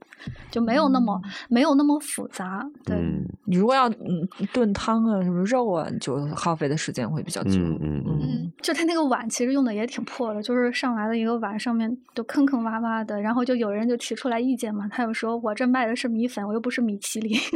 [0.51, 2.65] 就没有那么没有那么复杂。
[2.83, 2.97] 对，
[3.45, 7.51] 你如果要嗯炖汤啊什么肉啊，就耗费的时间会比较久。
[7.59, 17.37] 嗯嗯嗯，就他那个碗其实用的也挺破的，就是上来的一个碗上面都坑坑洼洼的，然后就有人就提出来意见嘛，他就说我这卖的是米粉，我又不是米其林。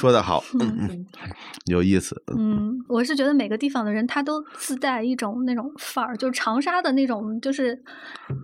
[0.00, 1.06] 说的好， 嗯
[1.66, 2.20] 有意思。
[2.36, 7.78] 嗯，我是觉得每个地方的人他都自带一种那种范儿，就是长沙的那种，就是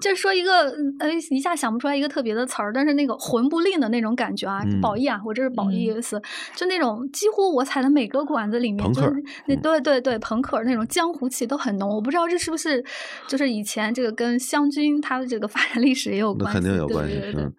[0.00, 6.20] 就是说一个呃一下想不出来一个特别的词儿，但是那个魂不吝的那种感觉啊，褒义啊，我这是褒义意思，
[6.54, 9.12] 就那种几乎我踩的每个馆子里面，就是
[9.46, 11.88] 那对对对朋克那种江湖气都很浓。
[11.88, 12.84] 我不知道这是不是
[13.26, 17.20] 就是以前这个跟湘军它的这个发展历史也有关系，那肯定有关系。
[17.36, 17.52] 嗯，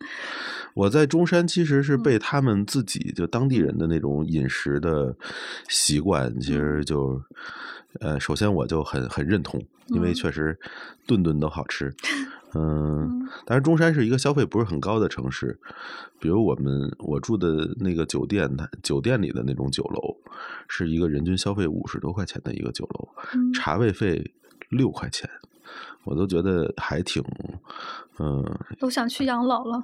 [0.78, 5.16] 我在中山其实是被他们自己就当地人的那种饮食的
[5.68, 7.20] 习惯，其实就
[8.00, 10.56] 呃，首先我就很很认同，因为确实
[11.08, 11.92] 顿顿都好吃。
[12.54, 15.60] 嗯，但是中山是一个消费不是很高的城市，
[16.20, 20.16] 比如我们我住的那个酒店，它酒店里的那种酒楼，
[20.68, 23.10] 是一个人均消费五十多块钱的一个酒楼，
[23.52, 24.32] 茶位费
[24.70, 25.28] 六块钱。
[26.04, 27.24] 我都觉得还挺，
[28.20, 28.44] 嗯，
[28.80, 29.84] 都想去养老了。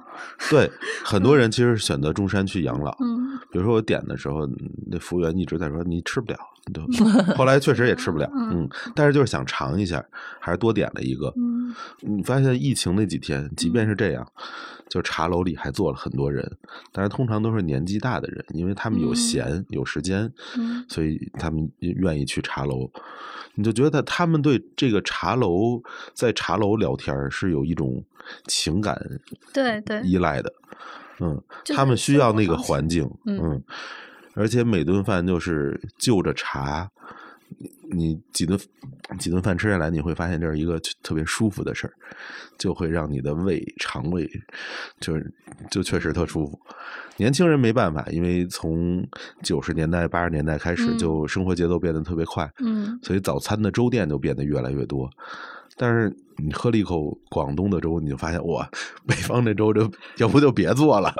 [0.50, 0.70] 对，
[1.04, 2.96] 很多人其实选择中山去养老。
[3.00, 4.48] 嗯，比如说我点的时候，
[4.90, 6.38] 那服务员一直在说你吃不了，
[6.72, 6.82] 都
[7.36, 8.30] 后来确实也吃不了。
[8.34, 10.04] 嗯，但是就是想尝一下，
[10.40, 11.32] 还是多点了一个。
[11.36, 14.26] 嗯，你发现疫情那几天，即便是这样，
[14.88, 16.56] 就茶楼里还坐了很多人，
[16.90, 20.32] 但是通常都是年纪大的人，因为他们有闲有时间，
[20.88, 22.90] 所以他们愿意去茶楼。
[23.56, 25.73] 你就觉得他们对这个茶楼
[26.12, 28.04] 在茶楼聊天是有一种
[28.46, 29.00] 情感
[29.52, 30.52] 对对依赖的，
[31.20, 31.42] 嗯，
[31.74, 33.62] 他们需要那个环境，嗯，
[34.34, 36.90] 而且每顿饭就是就着茶，
[37.90, 38.58] 你几顿
[39.18, 41.92] 几顿饭吃下来，你会发现这是一个特别舒服的事儿，
[42.58, 44.28] 就会让你的胃肠胃
[45.00, 45.32] 就是
[45.70, 46.58] 就确实特舒服。
[47.16, 49.06] 年轻人没办法，因为从
[49.40, 55.08] 九十年代、八十年代开始，就生活节奏变得特别快，嗯，所以早餐的粥店就变得越来越多。
[55.76, 58.68] 但是你喝了一口广东的粥，你就发现哇，
[59.06, 61.14] 北方这粥就要不就别做了，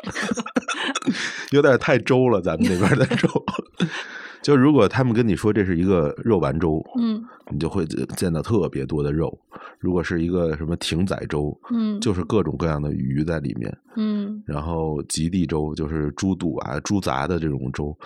[1.52, 3.28] 有点太粥了，咱们这边的粥。
[4.42, 7.86] 就如果他们跟你说这是一个肉丸粥，嗯，你就会
[8.16, 9.36] 见到特别多的肉。
[9.78, 17.96] 如果是一个什么艇仔粥，嗯，就是各种各样的鱼在里面，嗯，然后极地粥就是猪肚啊、猪杂的这种粥。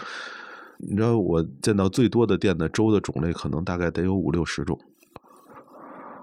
[0.78, 4.78] 你知道我见到最多的店的粥的种类，可能大概得有五六十种，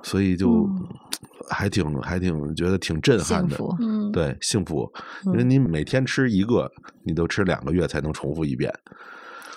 [0.06, 0.70] 所以就
[1.50, 4.92] 还挺还挺觉得挺震撼的，嗯，对，幸福，
[5.26, 6.72] 因为你每天吃一个，
[7.04, 8.72] 你都吃两个月才能重复一遍。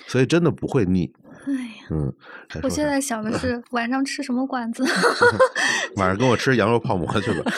[0.07, 1.13] 所以真的不会腻。
[1.49, 2.13] 哎呀，嗯，
[2.63, 4.85] 我现在想的是 晚上吃什么馆子？
[5.97, 7.51] 晚上跟我吃羊肉泡馍去吧。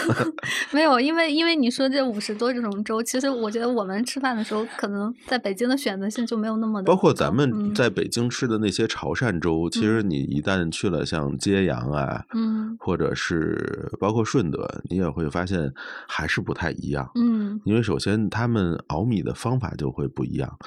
[0.72, 6.86] 没有，因为因为你说这五十多这种粥，其实我觉得我们吃饭的时候，可能在北京的选择性就没有那么的。
[6.86, 15.72] 包括咱们在北京吃的那些潮汕粥，其实你一旦去了像揭阳啊，嗯，或者是包括顺德，你也会发现
[16.06, 17.10] 还是不太一样。
[17.16, 20.58] 嗯，因为首先他们熬米的方法就会不一样。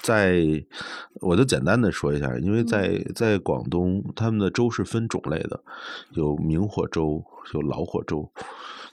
[0.00, 0.44] 在，
[1.14, 5.60] 我就简单的说一下，因为在在广东，他们的粥是分种类的，
[6.10, 8.30] 有明火粥，有老火粥。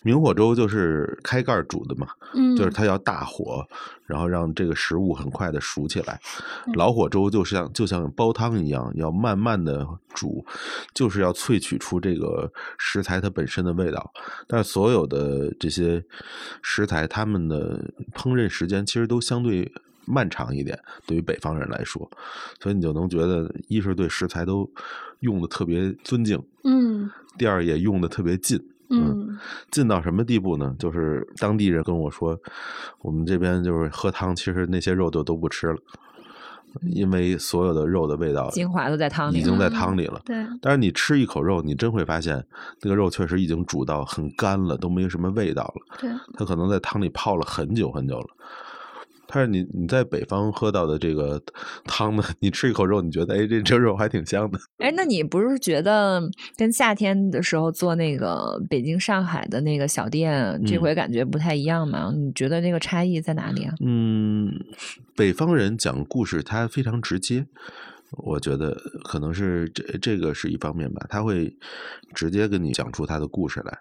[0.04, 3.66] 明火粥就是开盖煮的嘛，嗯，就是它要大火，
[4.06, 6.22] 然后让这个食物很快的熟起来。
[6.76, 10.46] 老火粥就像就像煲汤一样，要慢慢的煮，
[10.94, 14.14] 就是要萃取出这个食材它本身的味道。
[14.48, 16.04] 但是所有的这些
[16.62, 19.74] 食材，它们的烹饪时间其实都相对。
[20.06, 22.10] 漫长一点，对于北方人来说，
[22.60, 24.70] 所以你就能觉得，一是对食材都
[25.20, 29.38] 用的特别尊敬，嗯，第二也用的特别近，嗯，
[29.72, 30.76] 近到什么地步呢？
[30.78, 32.40] 就是当地人跟我说，
[33.02, 35.78] 我们这边就是喝汤，其实那些肉就都不吃了，
[36.92, 40.22] 因为所有的肉的味道精华都在汤里，已经在汤里了。
[40.26, 42.46] 对，但是你吃一口肉，你真会发现
[42.82, 45.98] 那个肉确实已经煮到很干了，都没什么味道了。
[46.00, 48.28] 对，它可能在汤里泡了很久很久了。
[49.28, 51.42] 但是你你在北方喝到的这个
[51.86, 54.60] 汤呢，你吃一口肉，你觉得哎，这这肉还挺香的。
[54.78, 56.22] 哎，那你不是觉得
[56.58, 62.12] 跟夏天的时候做那个北京、上海的那个小店，这嗯回感觉不太一样吗？
[62.16, 63.74] 你觉得那个差异在哪里啊？
[63.84, 64.52] 嗯，
[65.16, 67.46] 北方人讲故事他非常直接，
[68.18, 71.56] 我觉得可能是这这个是一方面吧，他会
[72.14, 73.78] 直接跟你讲出他的故事来。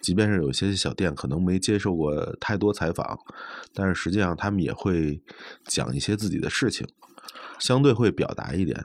[0.00, 3.18] 即便是有些小店可能没接受过太多采访，
[3.74, 5.20] 但是实际上他们也会
[5.64, 6.86] 讲一些自己的事情，
[7.58, 8.82] 相对会表达一点。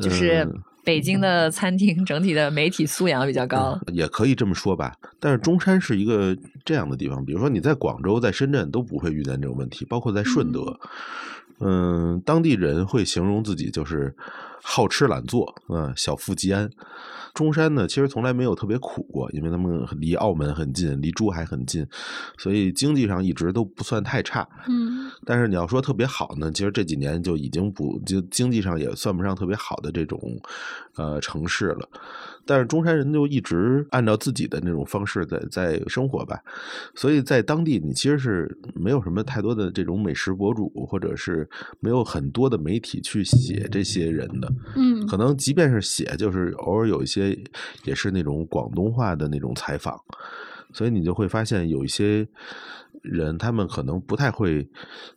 [0.00, 4.92] 就是嗯北京的餐厅整体的媒体素养比较高，也可以这么说吧。
[5.20, 10.80] 但是中山是一个这样的地方，比如说你在广州、在深圳都不会遇见这种问题，包括在顺德，嗯，
[12.24, 14.14] 当地人会形容自己就是
[14.62, 16.70] 好吃懒做，嗯，小富即安。
[17.34, 21.86] 中山呢，其实从来没有特别苦过，因为他们离澳门很近，离珠海很近，
[22.36, 24.46] 所以经济上一直都不算太差。
[24.68, 30.20] 嗯但是你要说特别好呢，其实这几年就已经不就经济上也算不上特别好的这种
[30.96, 31.88] 呃城市了。
[32.44, 36.40] 但是中山人就一直按照自己的那种方式在在生活吧，
[36.94, 41.48] 所以在当地你其实是没有什么太多的这种美食博主，或者是
[41.80, 44.52] 没有很多的媒体去写这些人的。
[44.76, 47.38] 嗯可能即便是写，就是偶尔有一些
[47.84, 50.00] 也是那种广东话的那种采访，
[50.72, 52.26] 所以你就会发现有一些
[53.02, 54.66] 人，他们可能不太会，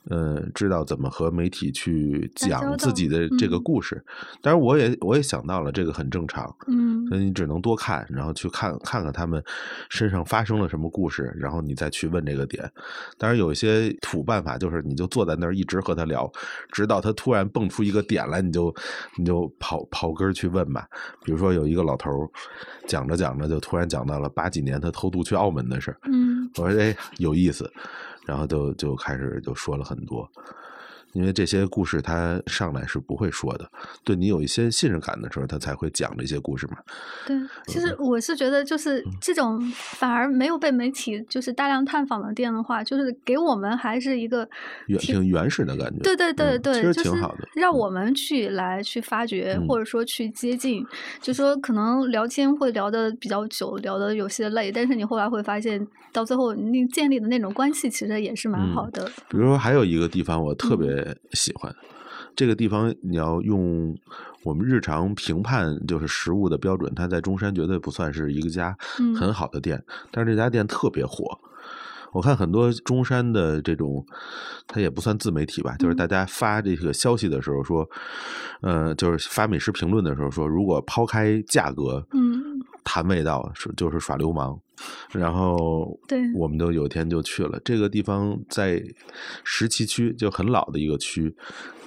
[0.09, 4.03] 呃，知道怎么和媒体去讲自己的这个故事。
[4.41, 6.53] 当然，我也我也想到了，这个很正常。
[6.67, 9.43] 嗯所以你只能多看，然后去看看看他们
[9.89, 12.69] 身上发生了什么故事，然后你再去问这个点。
[13.17, 16.31] 当然有一些土办法，就是你就坐在那儿一直和他聊，
[16.71, 18.73] 直到他突然蹦出一个点来，你就
[19.17, 20.88] 你就跑跑根儿去问吧。
[21.23, 22.29] 比如说有一个老头儿
[22.88, 27.71] 讲着讲着就突然讲到了八几年他偷渡去澳门的事儿，嗯我说哎有意思，
[28.26, 30.30] 然后就就开始就说了很多。
[31.16, 33.68] 因为这些故事他上来是不会说的，
[34.03, 36.78] 对你有一些信任感的时候，他才会讲这些故事嘛。
[37.26, 37.36] 对，
[37.68, 44.47] 其实我是觉得，就是嗯这种反而没有被媒体就是大量探访的店的话，就是给我们还是一个
[44.88, 45.99] 原挺挺原始的感觉。
[46.03, 47.47] 对对对对，嗯其实就是挺好的。
[47.55, 50.86] 让嗯我们去来去发掘，嗯或者说去接近，
[51.22, 59.05] 就说可能聊天会聊的比较久，聊的有些累，但是你后来会发现，到最后你建立的那种关系其实也是蛮好嗯的。
[59.30, 61.73] 比如说还有一个地方我特嗯别喜欢，
[62.35, 63.95] 这个地方你要用
[64.43, 71.39] 我们日常评判就是食物的标准，它在中山绝对不算是一个家嗯很好的店，但是这家店特别火。
[72.11, 74.05] 我看很多中山的这种，
[74.67, 77.87] 它也不算自媒体吧，就是嗯大家发这个消息的时候说，
[78.61, 84.57] 呃，就是发美食评论的时候说，如果抛开价格，嗯，谈味道是就是耍流氓。
[85.11, 88.84] 然后对我们都有一天就去了这个地方，在
[89.43, 91.36] 石岐区，就很老的一个区，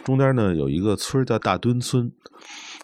[0.04, 2.10] 中间呢有一个村叫大墩村。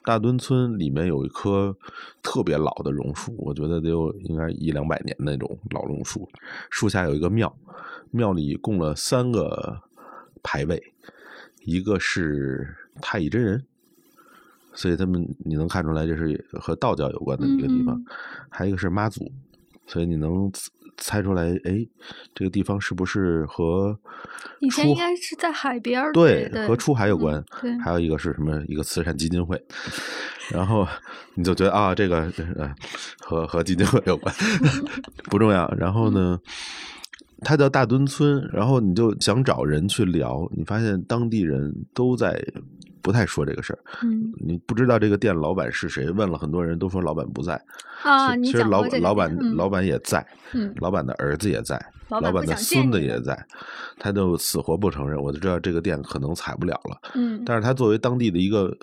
[0.06, 1.74] 大墩村里面有一棵
[2.22, 6.28] 特别老的榕树，我觉得得有应该一两百年那种老榕树。
[6.68, 7.56] 树下有一个庙，
[8.10, 9.80] 庙里供了三个
[10.42, 10.92] 牌位，
[11.62, 12.68] 一个是
[13.00, 13.64] 太乙真人，
[14.74, 18.06] 所以他们你能看出来这是和道教有关的一个地方，嗯嗯
[18.50, 19.32] 还有一个是妈祖，
[19.86, 20.50] 所以你能
[20.96, 21.86] 猜出来，哎，
[22.34, 23.98] 这个地方是不是和
[24.60, 28.62] 以前应该是在海边儿，对对，和出海有嗯关，对还有一个是什么？
[28.66, 29.60] 一个慈善基金会，
[30.50, 30.86] 然后
[31.34, 32.72] 你就觉得啊，这个呃
[33.20, 34.34] 和和基金会有关，
[35.30, 35.68] 不重要。
[35.76, 36.38] 然后呢，
[37.40, 42.40] 它叫大墩村，然后你就想找人去聊，你发现当地人都在
[43.04, 47.62] 不太说这个事儿，嗯你不知道这个店老板是谁，问了很多人都说老板不在。
[48.02, 51.78] 啊，其实老老板嗯老板也在，嗯老板的儿子也在，
[52.08, 53.38] 老板的孙子也在，
[53.98, 55.22] 他就死活不承认。
[55.22, 58.74] 我就知道这个店可能踩不了了，嗯，但是他作为当地的一个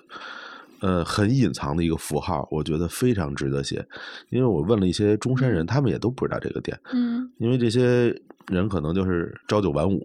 [0.80, 3.84] 呃很隐藏的一个符号，我觉得非常值得写。
[4.30, 8.14] 因为我问了一些中山人，他们也都不知道这个店，嗯因为这些
[8.46, 10.00] 人可能就是朝九晚五。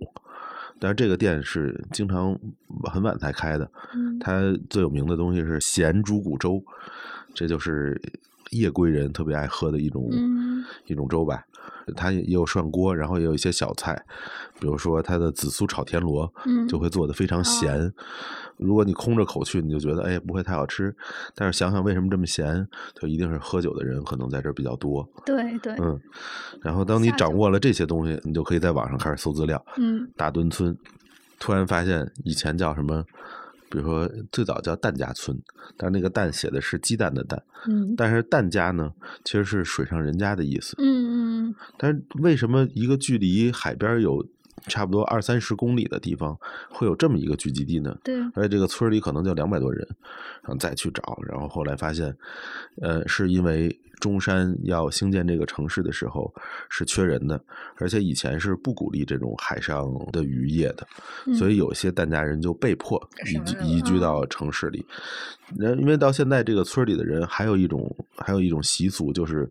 [0.79, 2.37] 但是这个店是经常
[2.83, 6.63] 很晚才开的，嗯它最有名的东西是咸猪骨粥，
[7.33, 7.99] 这就是
[8.51, 11.43] 夜归人特别爱喝的一种、嗯一种粥吧。
[11.95, 14.05] 它也有涮锅，然后也有一些小菜，
[14.59, 17.93] 比如说它的紫苏炒田螺，嗯就会做的非常咸。
[18.57, 20.95] 如果你空着口去，你就觉得哎不会太好吃，
[21.35, 22.67] 但是想想为什么这么咸，
[22.99, 25.07] 就一定是喝酒的人可能在这儿比较多。
[25.25, 25.99] 对对，嗯，
[26.61, 29.63] 然后当你掌握了这些东西，你就可以在网上开始搜资料。
[29.77, 30.75] 嗯大墩村，
[31.39, 33.05] 突然发现以前叫什么，
[33.69, 35.37] 比如说最早叫蛋家村，
[35.75, 38.91] 但是那个蛋写的是鸡蛋的蛋，嗯但是蛋家呢
[39.23, 40.75] 其实是水上人家的意思。
[40.79, 44.25] 嗯嗯但是为什么一个距离海边有
[44.67, 46.37] 差不多二三十公里的地方
[46.69, 47.97] 会有这么一个聚集地呢？
[48.03, 49.87] 对，而且这个村里可能就两百多人，
[50.41, 52.13] 然后再去找，然后后来发现，
[52.81, 56.33] 呃，是因为中山要兴建这个城市的时候
[56.69, 57.41] 是缺人的，
[57.77, 60.87] 而且以前是不鼓励这种海上的渔业的，
[61.35, 64.85] 所以有些疍家人就被迫移移居到城市里。
[65.55, 69.49] 那因为到现在这个村里的人还有一种还有一种习俗，就是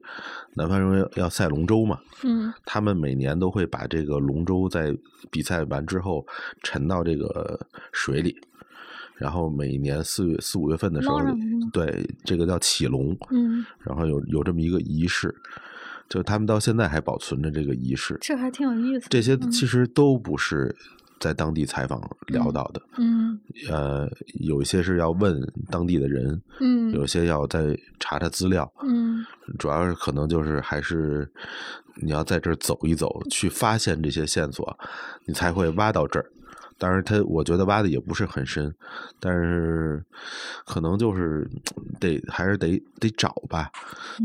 [0.54, 2.52] 南方人要赛龙舟嘛，嗯。
[2.64, 4.94] 他们每年都会把这个龙舟在
[5.30, 6.26] 比赛完之后
[6.62, 7.58] 沉到这个
[7.92, 8.38] 水里，
[9.16, 11.18] 然后每年四月四五月份的时候
[11.72, 15.34] 对这个叫起龙，嗯，然后有有这么一个仪式，
[16.08, 18.18] 就他们到现在还保存着这个仪式。
[18.20, 19.06] 这还挺有意思。
[19.08, 20.74] 这些嗯其实都不是
[21.18, 23.40] 在当地采访聊到的，嗯
[23.70, 24.06] 呃，
[24.40, 25.40] 有一些是要问
[25.70, 29.24] 当地的人，嗯有些要再查查资料，嗯
[29.58, 31.26] 主要是可能就是还是
[32.02, 34.78] 你要在这儿走一走，去发现这些线索，
[35.24, 36.30] 你才会挖到这儿。
[36.78, 38.74] 当然，他我觉得挖的也不是很深，
[39.18, 40.04] 但是
[40.64, 41.48] 可能就是
[41.98, 43.70] 得还是得得找吧，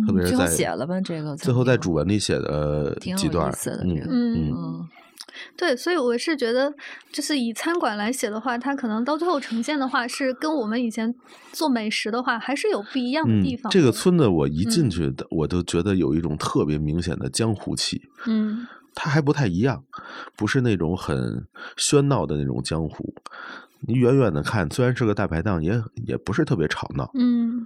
[0.05, 4.89] 特别是最后在写了吧这个最后在主文里写的几段嗯这个嗯嗯嗯
[5.55, 6.71] 对，所以我是觉得，
[7.09, 11.13] 就是以餐馆来写的话，它可能到最后呈现的话，是跟我们以前
[11.53, 13.73] 做美食的话，还是有不一样的嗯地方的。
[13.73, 18.01] 这个村子我一进嗯去的，我就觉得有一种特别明显的江湖气。
[18.25, 19.83] 嗯它还不太一样，
[20.35, 21.45] 不是那种很
[21.77, 23.13] 喧闹的那种江湖。
[23.81, 27.09] 你远远的看，虽然是个大排档，也也不是特别吵闹。
[27.15, 27.65] 嗯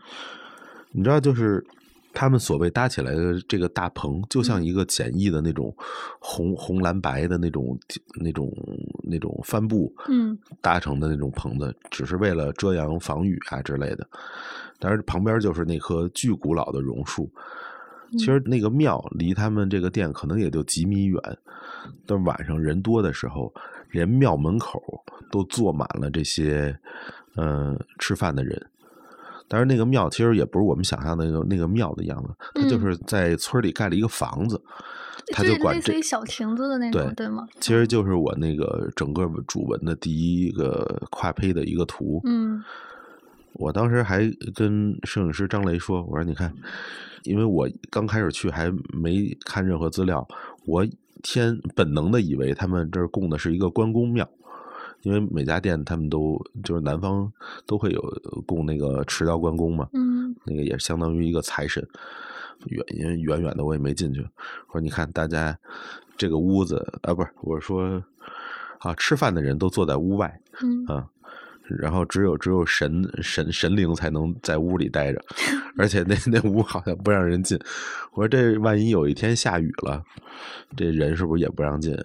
[0.92, 1.62] 你知道，就是
[2.14, 5.76] 他们所谓搭起来的这个大棚，就像嗯一个简易的那种
[6.20, 7.78] 红红蓝白的那种
[8.22, 8.50] 那种
[9.04, 14.08] 那种帆布嗯搭成的那种棚子，只是为了遮阳防雨啊之类的。
[14.80, 17.30] 但是，旁边就是那棵巨古老的榕树。
[18.18, 21.20] 其实那个庙离他们这个店可能也就几米远，
[22.06, 23.54] 但晚上人多的时候，
[23.92, 24.82] 连庙门口
[25.32, 26.78] 都坐满了这些
[27.36, 28.66] 嗯、呃吃饭的人。
[29.48, 34.60] 但是，那个庙其实也不是我们想象的那个那个庙的样子，它就嗯是在村里盖了一个房子，
[35.32, 37.48] 他就就管这类似于小亭子的那种，对吗？
[37.60, 42.20] 其实就是我那个整个主文的第一个跨胚的一个图。
[42.26, 42.64] 嗯
[43.56, 46.54] 我当时还跟摄影师张雷说：“我说你看，
[47.24, 50.28] 因为我刚开始去还没看任何资料，
[50.66, 50.86] 我
[51.24, 54.28] 天本能的以为他们这儿供的是一个关公庙，
[55.02, 57.32] 因为每家店他们都就是南方
[57.66, 58.02] 都会有
[58.46, 60.36] 供那个持刀关公嘛，嗯。
[60.44, 61.88] 那个也相当于一个财神。
[62.68, 64.22] 远因为远远的我也没进去，
[64.68, 65.58] 我说你看大家
[66.18, 68.04] 这个屋子啊，不是我说
[68.80, 70.86] 啊，吃饭的人都坐在屋外，嗯。
[70.86, 71.08] 啊，
[71.68, 75.22] 然后只有只有神神神灵才能在屋里待着，
[75.78, 77.60] 而且那那屋好像不让人进。
[78.14, 80.04] 我说这万一有一天下雨了，
[80.76, 81.98] 这人是不是也不让进？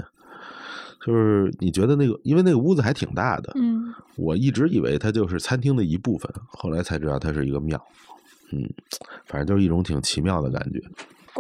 [1.04, 7.82] 就是你觉得那个，因为那个屋子还挺大的，嗯我一直以为它就是餐厅的一部分，后来才知道它是一个庙。
[8.52, 8.68] 嗯，
[9.26, 10.82] 反正就是一种挺奇妙的感觉。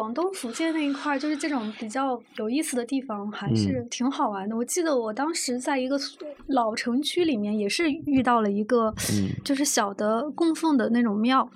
[0.00, 4.56] 广东福建那一块儿，就是这种比较有意思的地方，嗯还是挺好玩的。
[4.56, 6.00] 我记得我当时在一个
[6.46, 11.46] 老城区里面，也是遇到了一个，嗯就是小的供奉的那种庙。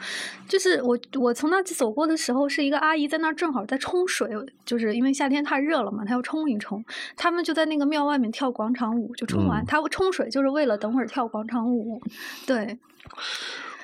[0.47, 4.29] 就是我我从那走过的时候，是一个阿姨在那儿正好在冲水，
[4.67, 6.85] 就是因为夏天太热了嘛，她要冲一冲。
[7.17, 11.99] 他们就在那个庙外面跳广场舞，就冲完，嗯她冲水就是为了等会儿跳广场舞。
[12.47, 12.79] 对，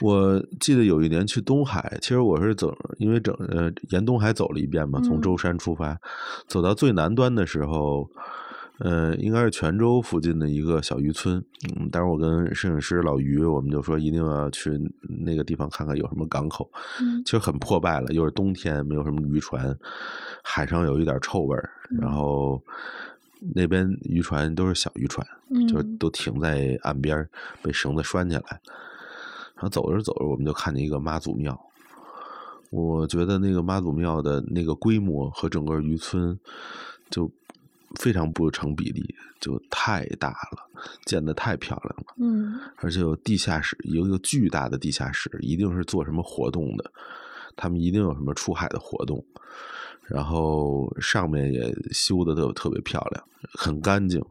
[0.00, 5.98] 我记得有一年去东海，其实我是走，因为整呃沿东海走了一遍嘛，从嗯舟山出发，
[6.46, 8.08] 走到最南端的时候，
[8.78, 11.36] 呃，应该是泉州附近的一个小渔村。
[11.76, 14.80] 嗯，当时我跟摄影师老于，我们就说一定要去
[15.22, 16.70] 那个地方看看有什么港口。
[17.00, 19.76] 嗯其实很破败了，又是冬天，没有什么渔船，
[20.42, 21.68] 海上有一点臭味儿，
[22.00, 22.62] 然嗯后
[23.54, 25.26] 那边渔船都是小渔船，
[25.68, 27.28] 就都停在岸边，
[27.60, 28.60] 被绳子拴起来。
[29.60, 31.60] 然后走着走着，我们就看见一个妈祖庙。
[32.70, 36.38] 我觉得那个妈祖庙的那个规模和整个渔村
[37.10, 37.30] 就
[37.96, 42.14] 非常不成比例，就太大了，建得太漂亮了。
[42.16, 46.90] 嗯而且有地下室，有一个巨大的地下室，一定是做什么活动的。
[47.56, 49.22] 他们一定有什么出海的活动，
[50.06, 54.24] 然后上面也修的都特别漂亮，很干净，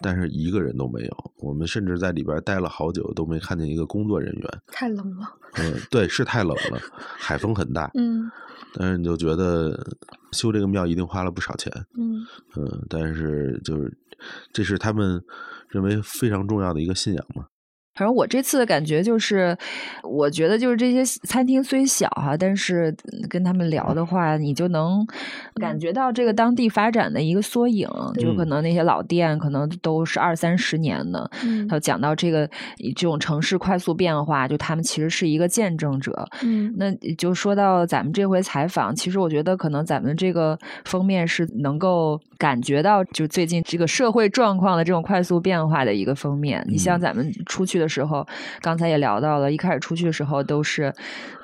[0.00, 1.32] 但是一个人都没有。
[1.38, 4.62] 我们甚至在里边待了好久，都没看见一个工作人员。
[4.68, 5.26] 太冷了。
[5.54, 6.80] 嗯，对，是太冷了，
[7.18, 7.90] 海风很大。
[7.94, 8.30] 嗯
[8.74, 9.96] 但是你就觉得
[10.30, 11.72] 修这个庙一定花了不少钱。
[11.98, 12.24] 嗯
[12.56, 13.92] 嗯，但是就是
[14.52, 15.20] 这是他们
[15.68, 17.46] 认为非常重要的一个信仰嘛。
[17.94, 19.56] 反正我这次的感觉就是，
[20.02, 22.94] 我觉得就是这些餐厅虽小哈、但是
[23.28, 25.06] 跟他们聊的话，你就能
[25.60, 27.88] 感觉到这个当地发展的一个缩影。
[28.18, 32.48] 就可能那些老店可能都是二三十年的，嗯还有讲到这个
[32.96, 36.26] 这种城市快速变化，就他们其实是一个见证者。
[36.42, 46.64] 嗯那就说到咱们这回采访，其实我觉得可能咱们这个封面是能够感觉到，就最近这个社会状况的这种快速变化的一个封面。
[46.68, 48.24] 你像嗯咱们出去的时候，
[48.60, 50.94] 刚才也聊到了，一开始出去的时候都是。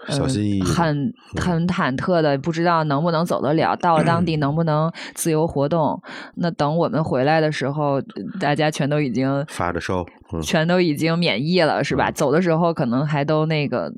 [0.06, 6.00] 呃小心翼翼的很很忐忑的，不知道能不能走得了，到了当地能不能自由活动。
[6.36, 8.00] 那等我们回来的时候，
[8.38, 10.06] 大家全都已经发着烧，嗯
[10.42, 12.10] 全都已经免疫了，是吧？
[12.10, 13.92] 嗯走的时候可能还都那个，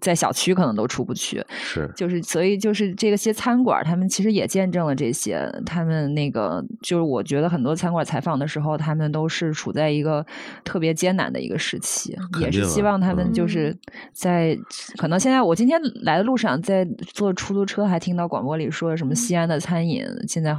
[0.00, 1.44] 在小区可能都出不去。
[1.50, 5.50] 是就是所以就是这个些餐馆，他们其实也见证了这些。
[5.64, 10.24] 他们那个就是我觉得很多餐馆采访的时候，他们都是处在一个
[10.64, 13.76] 特别艰难的一个时期，也是希望他们嗯就是
[14.12, 14.56] 在、
[14.96, 20.54] 可能现在我今天来的路上在坐出租车，还听到广播里说什么西安的餐饮现在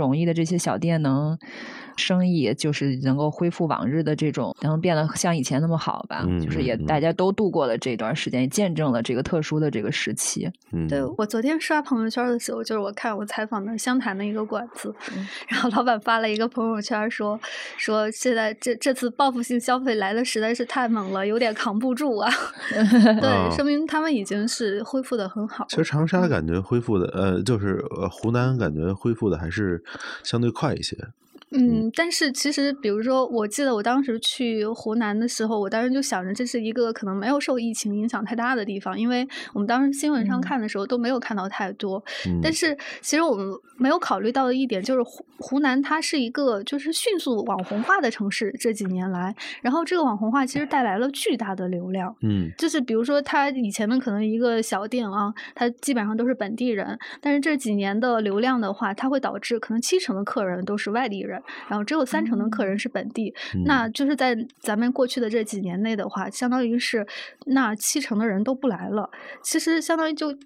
[0.00, 1.38] 容易的这些小店能。
[2.00, 6.24] 生意就是能够恢复往日的这种，能变得像以前那么好吧？
[6.26, 10.50] 嗯就是也大家都度过了这段时间，也见证了这个特殊的这个时期。
[10.72, 17.38] 嗯，对我昨天刷朋友圈的时候，就是我看我采访的湘潭的一个馆子，嗯然后老板发了一个朋友圈说
[17.76, 22.32] 说现在这这次报复性消费来的实在是太猛了，有点扛不住啊。
[22.72, 25.84] 哦对，说明他们已经是恢复的很好其实。
[25.84, 29.82] 长沙感觉恢复的，呃，就是呃湖南感觉恢复的还是
[30.22, 30.96] 相对快一些。
[31.52, 42.02] 嗯，但是其实，比如说，我记得我当时去湖南的时候，我当时就想着这是一个可能没有受疫情影响太大的地方，因为我们当时新闻上嗯看的时候都没有看到太多。
[42.26, 43.46] 嗯，但是其实我们
[43.76, 52.14] 没有考虑到的一点就是湖湖南它是一个就是迅速网红化的城市，这几年来，然后这个网红化其实带来了巨大的流量。
[52.22, 63.34] 嗯就是比如说，它以前的可能一个小店啊，它基本上都是本地人，但是这几年的流量的话，它会导致可能七成的客人都是外地人，然后只有三成的客人是本地。
[63.54, 67.06] 嗯那就是在咱们过去的这几年内的话，相当于是
[67.46, 69.10] 那七成的人都不来了，
[69.42, 70.36] 其实相当于就。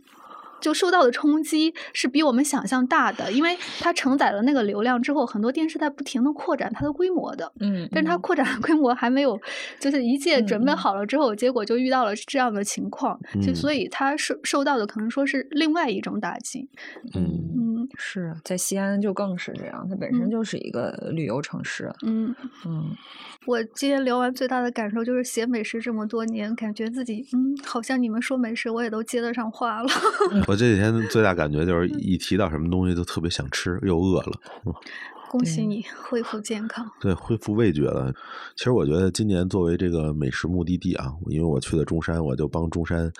[0.64, 7.52] 就受到的冲击是比我们想象大的，因为它承载了那个流量之后，很多电视在不停的扩展它的规模的。
[7.60, 9.38] 嗯但是它扩展的规模还没有，
[9.78, 16.66] 就是一切准备好了之后，结果就遇到了这样的情况，就嗯所以它受受到的可能说是另外一种打击。
[17.14, 17.28] 嗯
[17.58, 21.92] 嗯是在西安就更是这样，它本身嗯就是一个旅游城市。
[22.06, 22.34] 嗯，
[22.64, 22.90] 嗯，
[23.46, 29.88] 我今天聊完最大的感受就是写美食这么多年，感觉自己嗯，好像你们说美食我也都接得上话了。
[30.54, 34.40] 我这几天最大感觉就是一提到什么东西都特别想吃，又饿了。
[34.64, 34.72] 嗯
[35.28, 36.88] 恭喜你恢复健康。
[37.00, 38.14] 对，恢复味觉了。
[38.54, 43.12] 其实我觉得今年作为这个美食目的地啊，因为我去的中山，我就帮中山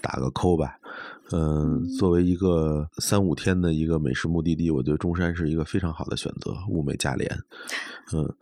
[0.00, 0.78] 打个扣吧。
[1.32, 7.28] 嗯，作为一个三五天的一个美食目的地，我觉得中山是一个非常好的选择，物美价廉。
[8.12, 8.32] 嗯，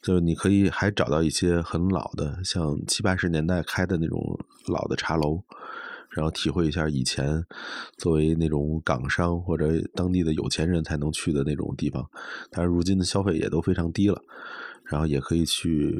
[0.00, 4.38] 就是你可以还找到一些很老的，像七八十年代开的那种
[4.68, 5.42] 老的茶楼。
[6.14, 7.42] 然后体会一下以前
[7.96, 12.08] 作为那种港商或者当地的有钱人才能去的那种地方，
[12.50, 14.20] 但是如今的消费也都非常低了，
[14.84, 15.98] 然后也可以去，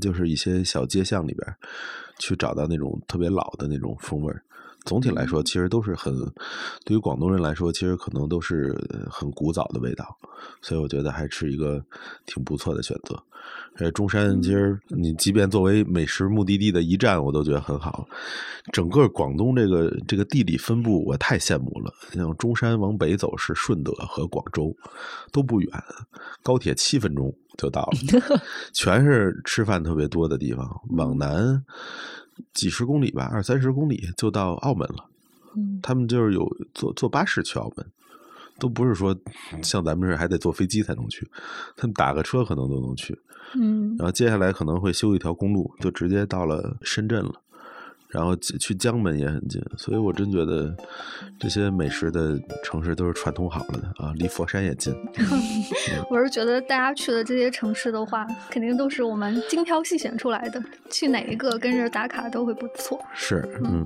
[0.00, 1.56] 就是一些小街巷里边
[2.18, 4.42] 去找到那种特别老的那种风味儿。
[4.84, 6.14] 总体来说，其实都是很，
[6.84, 8.74] 对于广东人来说，其实可能都是
[9.10, 10.16] 很古早的味道，
[10.62, 11.84] 所以我觉得还是一个
[12.26, 13.22] 挺不错的选择。
[13.76, 18.06] 呃，中山其实你即便作为美食目的地的一站，我都觉得很好。
[18.72, 21.92] 整个广东这个这个地理分布，我太羡慕了。
[22.12, 24.74] 像中山往北走是顺德和广州，
[25.32, 25.70] 都不远，
[26.42, 28.40] 高铁七分钟就到了，
[28.74, 30.68] 全是吃饭特别多的地方。
[30.90, 31.64] 往南
[32.54, 35.04] 几十公里吧，二三十公里就到澳门了。
[35.56, 37.86] 嗯他们就是有坐坐巴士去澳门，
[38.58, 39.16] 都不是说
[39.62, 41.28] 像咱们这还得坐飞机才能去，
[41.76, 43.18] 他们打个车可能都能去。
[43.54, 47.40] 嗯然后接下来可能会修一条公路，就直接到了深圳了。
[48.08, 50.74] 然后去江门也很近，所以我真觉得
[51.38, 54.94] 这些美食的城市都是串通好了的啊，离佛山也近。
[56.10, 62.98] 我是觉得大家去的这些城市的话，肯定都是我们精挑细选出来的，去哪一个跟着打卡都会不错。
[63.14, 63.84] 是，嗯。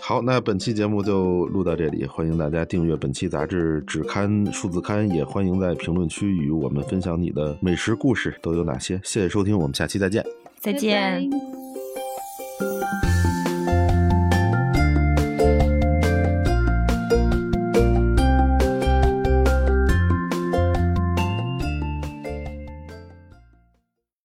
[0.00, 9.00] 好，那本期节目就录到这里，欢迎大家订阅本期杂志纸刊、数字刊，也欢迎在评论区与我们分享你的美食故事都有哪些。
[9.04, 10.24] 谢谢收听，我们下期再见。
[10.58, 11.63] 再见。